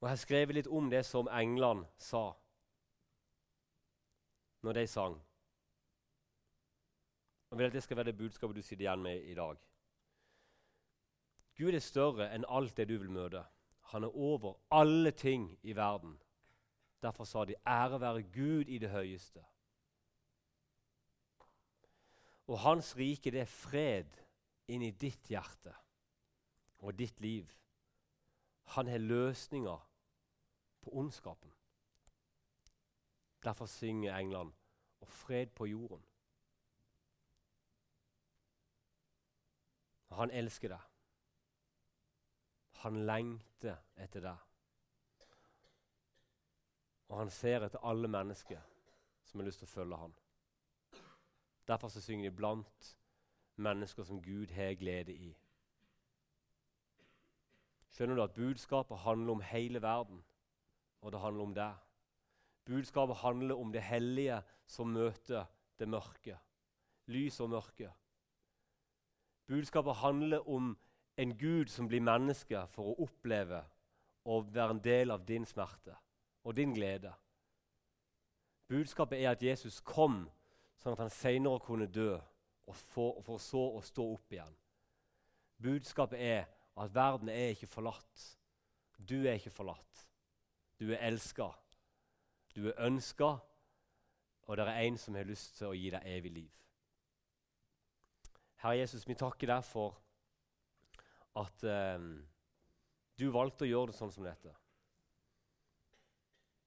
Og 0.00 0.08
Jeg 0.08 0.16
har 0.16 0.20
skrevet 0.24 0.58
litt 0.58 0.66
om 0.66 0.90
det 0.90 1.04
som 1.06 1.30
englene 1.30 1.86
sa 2.02 2.32
når 4.62 4.72
de 4.72 4.86
sang. 4.86 5.22
Jeg 7.50 7.58
vil 7.58 7.64
at 7.64 7.72
det 7.72 7.82
skal 7.82 7.96
være 7.96 8.04
det 8.10 8.18
budskapet 8.18 8.56
du 8.56 8.62
sitter 8.62 8.84
igjen 8.84 9.02
med 9.02 9.22
i 9.22 9.34
dag. 9.34 9.56
Gud 11.56 11.74
er 11.74 11.80
større 11.80 12.28
enn 12.34 12.44
alt 12.48 12.76
det 12.76 12.88
du 12.88 12.98
vil 12.98 13.10
møte. 13.10 13.44
Han 13.92 14.04
er 14.04 14.16
over 14.16 14.58
alle 14.70 15.10
ting 15.10 15.58
i 15.62 15.76
verden. 15.76 16.18
Derfor 17.02 17.24
sa 17.24 17.44
de 17.44 17.54
'ære 17.66 18.00
være 18.00 18.22
Gud 18.22 18.64
i 18.68 18.78
det 18.78 18.90
høyeste'. 18.90 19.44
Og 22.46 22.60
hans 22.60 22.96
rike, 22.96 23.30
det 23.30 23.40
er 23.40 23.44
fred 23.44 24.10
inn 24.68 24.82
i 24.82 24.90
ditt 24.90 25.28
hjerte 25.28 25.74
og 26.78 26.98
ditt 26.98 27.20
liv. 27.20 27.50
Han 28.64 28.86
har 28.86 28.98
løsninger 28.98 29.90
på 30.82 30.90
ondskapen. 30.92 31.55
Derfor 33.44 33.66
synger 33.66 34.18
England 34.18 34.52
'og 35.00 35.08
fred 35.08 35.46
på 35.46 35.64
jorden'. 35.64 36.02
Han 40.16 40.30
elsker 40.30 40.68
deg. 40.68 40.80
Han 42.72 42.96
lengter 43.06 43.76
etter 43.96 44.20
deg. 44.24 44.36
Og 47.08 47.18
han 47.18 47.30
ser 47.30 47.66
etter 47.66 47.84
alle 47.84 48.08
mennesker 48.08 48.60
som 49.24 49.40
har 49.40 49.46
lyst 49.46 49.60
til 49.62 49.68
å 49.68 49.74
følge 49.74 49.98
ham. 50.00 50.14
Derfor 51.68 51.88
så 51.92 52.00
synger 52.00 52.30
de 52.30 52.36
blant 52.36 52.92
mennesker 53.56 54.06
som 54.06 54.22
Gud 54.22 54.54
har 54.54 54.74
glede 54.78 55.12
i. 55.12 55.32
Skjønner 57.90 58.16
du 58.16 58.22
at 58.22 58.36
budskapet 58.36 59.04
handler 59.04 59.32
om 59.32 59.40
hele 59.40 59.82
verden, 59.82 60.24
og 61.00 61.12
det 61.12 61.20
handler 61.20 61.42
om 61.42 61.54
deg? 61.56 61.85
Budskapet 62.66 63.16
handler 63.16 63.54
om 63.54 63.72
det 63.72 63.82
hellige 63.86 64.40
som 64.66 64.90
møter 64.90 65.46
det 65.78 65.88
mørke. 65.88 66.38
Lys 67.06 67.40
og 67.40 67.50
mørke. 67.50 67.92
Budskapet 69.46 69.94
handler 69.94 70.48
om 70.48 70.74
en 71.16 71.38
Gud 71.38 71.70
som 71.70 71.88
blir 71.88 72.02
menneske 72.02 72.64
for 72.74 72.90
å 72.90 73.06
oppleve 73.06 73.62
og 74.26 74.50
være 74.54 74.74
en 74.74 74.82
del 74.82 75.14
av 75.14 75.22
din 75.28 75.46
smerte 75.46 75.94
og 76.42 76.56
din 76.58 76.74
glede. 76.74 77.12
Budskapet 78.68 79.22
er 79.22 79.30
at 79.30 79.42
Jesus 79.42 79.78
kom 79.80 80.24
sånn 80.82 80.96
at 80.96 81.04
han 81.04 81.12
senere 81.14 81.62
kunne 81.62 81.86
dø, 81.86 82.16
og 82.66 82.74
for, 82.90 83.38
så 83.38 83.62
å 83.78 83.82
stå 83.84 84.04
opp 84.16 84.34
igjen. 84.34 84.56
Budskapet 85.62 86.18
er 86.18 86.48
at 86.76 86.94
verden 86.94 87.30
er 87.30 87.54
ikke 87.54 87.70
forlatt. 87.70 88.24
Du 88.98 89.20
er 89.22 89.38
ikke 89.38 89.54
forlatt. 89.54 90.02
Du 90.78 90.90
er 90.90 91.00
elska. 91.06 91.48
Du 92.56 92.70
er 92.70 92.78
ønska, 92.86 93.34
og 94.46 94.56
det 94.56 94.64
er 94.64 94.86
en 94.86 94.96
som 94.98 95.14
har 95.14 95.28
lyst 95.28 95.58
til 95.58 95.68
å 95.68 95.76
gi 95.76 95.90
deg 95.92 96.06
evig 96.08 96.32
liv. 96.32 96.52
Herre 98.62 98.78
Jesus, 98.80 99.04
vi 99.04 99.16
takker 99.18 99.50
deg 99.50 99.64
for 99.68 99.98
at 101.36 101.66
eh, 101.68 102.06
du 103.20 103.26
valgte 103.34 103.66
å 103.66 103.68
gjøre 103.68 103.92
det 103.92 103.98
sånn 103.98 104.14
som 104.14 104.24
dette. 104.24 104.54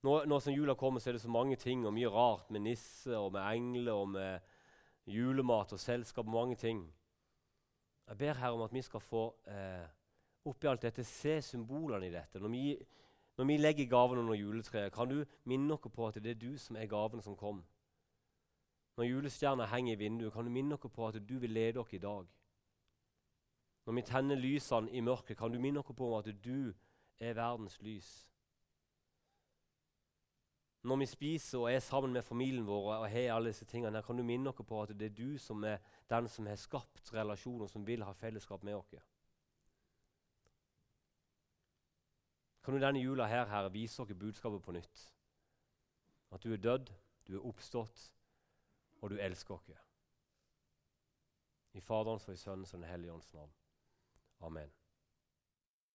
Nå, 0.05 0.13
nå, 0.29 0.37
som 0.39 0.53
jula 0.53 0.77
kommer, 0.79 1.01
så 1.01 1.09
er 1.09 1.17
det 1.17 1.25
så 1.25 1.31
mange 1.33 1.57
ting 1.59 1.81
og 1.83 1.95
mye 1.97 2.11
rart 2.13 2.53
med 2.53 2.63
nisse 2.69 3.17
og 3.17 3.33
med 3.35 3.43
engler 3.49 3.97
og 3.97 4.13
med 4.13 5.09
julemat 5.09 5.73
og 5.75 5.81
selskap 5.81 6.29
og 6.29 6.37
mange 6.37 6.59
ting. 6.61 6.85
Jeg 8.07 8.21
ber 8.21 8.37
Herre 8.39 8.55
om 8.55 8.63
at 8.63 8.73
vi 8.73 8.85
skal 8.85 9.03
få 9.03 9.25
eh, 9.49 9.89
oppi 10.47 10.69
alt 10.69 10.85
dette 10.85 11.03
se 11.03 11.39
symbolene 11.43 12.07
i 12.07 12.13
dette. 12.13 12.39
Når 12.39 12.53
vi, 12.53 12.63
når 13.39 13.45
vi 13.45 13.57
legger 13.57 13.85
gavene 13.87 14.19
under 14.21 14.33
juletreet, 14.33 14.91
kan 14.91 15.07
du 15.07 15.25
minne 15.47 15.73
oss 15.73 15.91
på 15.95 16.07
at 16.07 16.17
det 16.19 16.31
er 16.31 16.39
du 16.39 16.57
som 16.59 16.75
er 16.75 16.89
gaven 16.91 17.21
som 17.23 17.37
kom. 17.39 17.61
Når 18.97 19.05
julestjerna 19.07 19.65
henger 19.71 19.93
i 19.93 19.99
vinduet, 19.99 20.33
kan 20.33 20.43
du 20.43 20.51
minne 20.51 20.75
oss 20.75 20.91
på 20.91 21.07
at 21.07 21.21
du 21.29 21.37
vil 21.39 21.49
lede 21.55 21.79
oss 21.79 21.93
i 21.93 22.01
dag. 22.03 22.27
Når 23.85 23.93
vi 23.95 24.01
tenner 24.01 24.35
lysene 24.35 24.91
i 24.91 24.99
mørket, 24.99 25.37
kan 25.37 25.51
du 25.51 25.59
minne 25.59 25.79
oss 25.79 25.95
på 25.95 26.09
at 26.17 26.27
du 26.43 26.73
er 27.19 27.33
verdens 27.33 27.79
lys. 27.81 28.09
Når 30.83 30.95
vi 30.95 31.05
spiser 31.05 31.59
og 31.59 31.71
er 31.71 31.79
sammen 31.79 32.13
med 32.13 32.21
familien 32.21 32.67
vår, 32.67 32.93
og 32.93 33.09
har 33.09 33.33
alle 33.37 33.53
disse 33.53 33.65
tingene, 33.65 33.95
her, 33.97 34.03
kan 34.03 34.17
du 34.17 34.23
minne 34.23 34.49
oss 34.49 34.67
på 34.67 34.81
at 34.81 34.91
det 34.99 35.13
er 35.13 35.15
du 35.15 35.37
som 35.37 35.63
er 35.63 35.77
den 36.09 36.27
som 36.27 36.45
har 36.45 36.59
skapt 36.59 37.13
relasjoner, 37.13 37.67
som 37.67 37.87
vil 37.87 38.03
ha 38.03 38.11
fellesskap 38.11 38.63
med 38.63 38.75
oss. 38.75 38.99
Kan 42.69 42.77
du 42.77 42.85
denne 42.85 42.99
jula 43.01 43.25
her, 43.25 43.47
Herre, 43.49 43.71
vise 43.73 44.01
oss 44.01 44.11
budskapet 44.13 44.61
på 44.61 44.71
nytt? 44.71 44.99
At 46.31 46.43
du 46.43 46.51
er 46.53 46.57
dødd, 46.61 46.91
du 47.25 47.31
er 47.39 47.47
oppstått, 47.49 48.03
og 49.01 49.09
du 49.09 49.15
elsker 49.17 49.55
oss. 49.55 49.71
I 51.73 51.81
Faderens 51.81 52.27
og 52.27 52.37
i 52.37 52.37
Sønnens 52.37 52.73
og 52.73 52.83
Den 52.83 52.89
hellige 52.91 53.13
ånds 53.13 53.33
navn. 53.33 53.49
Amen. 54.39 54.78